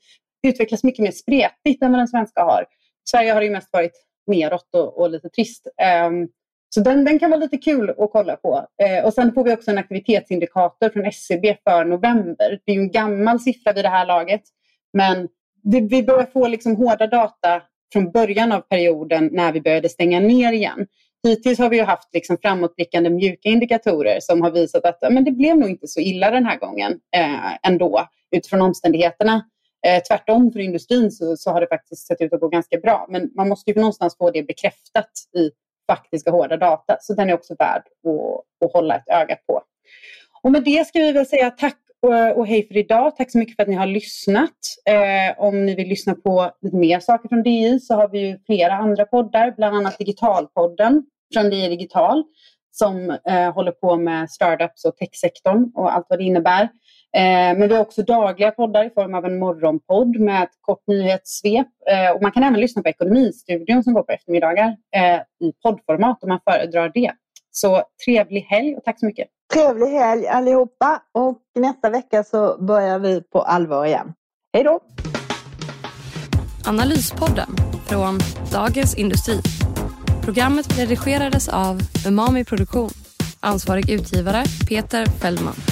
utvecklats 0.47 0.85
mycket 0.85 1.03
mer 1.03 1.11
spretigt 1.11 1.83
än 1.83 1.91
vad 1.91 2.01
den 2.01 2.09
svenska 2.09 2.43
har. 2.43 2.67
Sverige 3.11 3.33
har 3.33 3.41
det 3.41 3.51
mest 3.51 3.73
varit 3.73 3.93
neråt 4.27 4.69
och, 4.75 4.99
och 4.99 5.11
lite 5.11 5.29
trist. 5.29 5.67
Um, 6.09 6.29
så 6.75 6.81
den, 6.81 7.05
den 7.05 7.19
kan 7.19 7.31
vara 7.31 7.41
lite 7.41 7.57
kul 7.57 7.91
att 7.91 8.11
kolla 8.13 8.37
på. 8.37 8.67
Eh, 8.83 9.05
och 9.05 9.15
sen 9.15 9.33
får 9.35 9.45
vi 9.45 9.55
också 9.55 9.71
en 9.71 9.79
aktivitetsindikator 9.79 10.89
från 10.89 11.05
SCB 11.05 11.57
för 11.65 11.85
november. 11.85 12.61
Det 12.65 12.73
är 12.73 12.77
ju 12.77 12.81
en 12.81 12.91
gammal 12.91 13.41
siffra 13.41 13.73
vid 13.73 13.85
det 13.85 13.89
här 13.89 14.07
laget. 14.07 14.43
Men 14.93 15.29
det, 15.63 15.81
vi 15.81 16.03
börjar 16.03 16.27
få 16.27 16.49
liksom 16.49 16.77
hårda 16.77 17.07
data 17.07 17.63
från 17.93 18.11
början 18.11 18.53
av 18.53 18.61
perioden 18.61 19.29
när 19.33 19.53
vi 19.53 19.61
började 19.61 19.89
stänga 19.89 20.21
ner 20.21 20.53
igen. 20.53 20.87
Hittills 21.25 21.59
har 21.59 21.69
vi 21.69 21.77
ju 21.77 21.83
haft 21.83 22.15
liksom 22.15 22.39
framåtblickande 22.43 23.11
mjuka 23.11 23.49
indikatorer 23.49 24.19
som 24.21 24.43
har 24.43 24.51
visat 24.51 24.85
att 24.85 24.99
men 25.11 25.25
det 25.25 25.33
blev 25.33 25.59
nog 25.59 25.71
inte 25.71 25.89
så 25.89 26.01
illa 26.01 26.31
den 26.31 26.47
här 26.47 26.59
gången 26.59 26.93
eh, 27.17 27.69
ändå 27.71 28.09
utifrån 28.31 28.63
omständigheterna. 28.63 29.45
Eh, 29.87 30.03
tvärtom 30.03 30.53
för 30.53 30.61
industrin 30.61 31.11
så, 31.11 31.37
så, 31.37 31.51
har 31.51 31.61
det 31.61 31.67
faktiskt 31.67 32.07
sett 32.07 32.21
ut 32.21 32.33
att 32.33 32.41
gå 32.41 32.49
ganska 32.49 32.79
bra. 32.79 33.07
Men 33.09 33.31
man 33.37 33.49
måste 33.49 33.71
ju 33.71 33.77
någonstans 33.77 34.17
få 34.17 34.31
det 34.31 34.43
bekräftat 34.43 35.11
i 35.37 35.51
faktiska 35.87 36.31
hårda 36.31 36.57
data. 36.57 36.97
Så 37.01 37.15
den 37.15 37.31
är 37.31 37.35
också 37.35 37.55
värd 37.59 37.83
att, 37.83 38.67
att 38.67 38.73
hålla 38.73 38.97
ett 38.97 39.09
öga 39.09 39.37
på. 39.47 39.63
Och 40.43 40.53
med 40.53 40.65
det 40.65 40.87
ska 40.87 40.99
vi 40.99 41.13
väl 41.13 41.27
säga 41.27 41.51
tack 41.51 41.79
och 42.35 42.47
hej 42.47 42.69
för 42.69 42.77
idag. 42.77 43.17
Tack 43.17 43.31
så 43.31 43.39
mycket 43.39 43.57
för 43.57 43.63
att 43.63 43.69
ni 43.69 43.75
har 43.75 43.87
lyssnat. 43.87 44.59
Eh, 44.85 45.43
om 45.43 45.67
ni 45.67 45.75
vill 45.75 45.89
lyssna 45.89 46.15
på 46.15 46.51
lite 46.63 46.77
mer 46.77 47.01
saker 47.01 47.29
från 47.29 47.43
DI 47.43 47.81
så 47.81 47.95
har 47.95 48.09
vi 48.09 48.19
ju 48.19 48.39
flera 48.47 48.73
andra 48.73 49.05
poddar, 49.05 49.55
bland 49.57 49.77
annat 49.77 49.99
Digitalpodden 49.99 51.07
från 51.35 51.51
DI 51.51 51.69
Digital 51.69 52.25
som 52.71 53.11
eh, 53.11 53.55
håller 53.55 53.73
på 53.73 53.97
med 53.97 54.31
startups 54.31 54.85
och 54.85 54.97
techsektorn 54.97 55.73
och 55.75 55.95
allt 55.95 56.07
vad 56.09 56.19
det 56.19 56.25
innebär. 56.25 56.69
Eh, 57.17 57.59
men 57.59 57.69
vi 57.69 57.75
har 57.75 57.83
också 57.83 58.03
dagliga 58.03 58.51
poddar 58.51 58.85
i 58.85 58.91
form 58.91 59.15
av 59.15 59.25
en 59.25 59.39
morgonpodd 59.39 60.21
med 60.21 60.43
ett 60.43 60.59
kort 60.61 60.83
nyhetssvep. 60.87 61.67
Eh, 61.91 62.11
och 62.15 62.23
man 62.23 62.33
kan 62.33 62.43
även 62.43 62.61
lyssna 62.61 62.83
på 62.83 62.89
Ekonomistudion 62.89 63.85
som 63.85 63.95
går 63.95 64.03
på 64.03 64.13
eftermiddagar 64.13 64.77
eh, 64.97 65.47
i 65.49 65.53
poddformat 65.63 66.23
om 66.23 66.29
man 66.29 66.41
föredrar 66.45 66.91
det. 66.95 67.13
Så 67.51 67.83
trevlig 68.05 68.41
helg 68.41 68.77
och 68.77 68.85
tack 68.85 69.01
så 69.01 69.07
mycket. 69.07 69.29
Trevlig 69.55 69.87
helg 69.87 70.29
allihopa 70.29 71.03
och 71.13 71.39
nästa 71.55 71.91
vecka 71.91 72.25
så 72.25 72.65
börjar 72.65 72.99
vi 72.99 73.23
på 73.23 73.41
allvar 73.43 73.87
igen. 73.87 74.13
Hej 74.53 74.65
då! 74.65 74.81
Analyspodden 76.67 77.49
från 77.89 78.19
Dagens 78.53 78.99
Industri. 78.99 79.41
Programmet 80.25 80.79
redigerades 80.79 81.49
av 81.49 81.81
Umami 82.07 82.45
Produktion. 82.45 82.91
Ansvarig 83.41 83.91
utgivare 83.91 84.45
Peter 84.69 85.07
Fellman. 85.07 85.72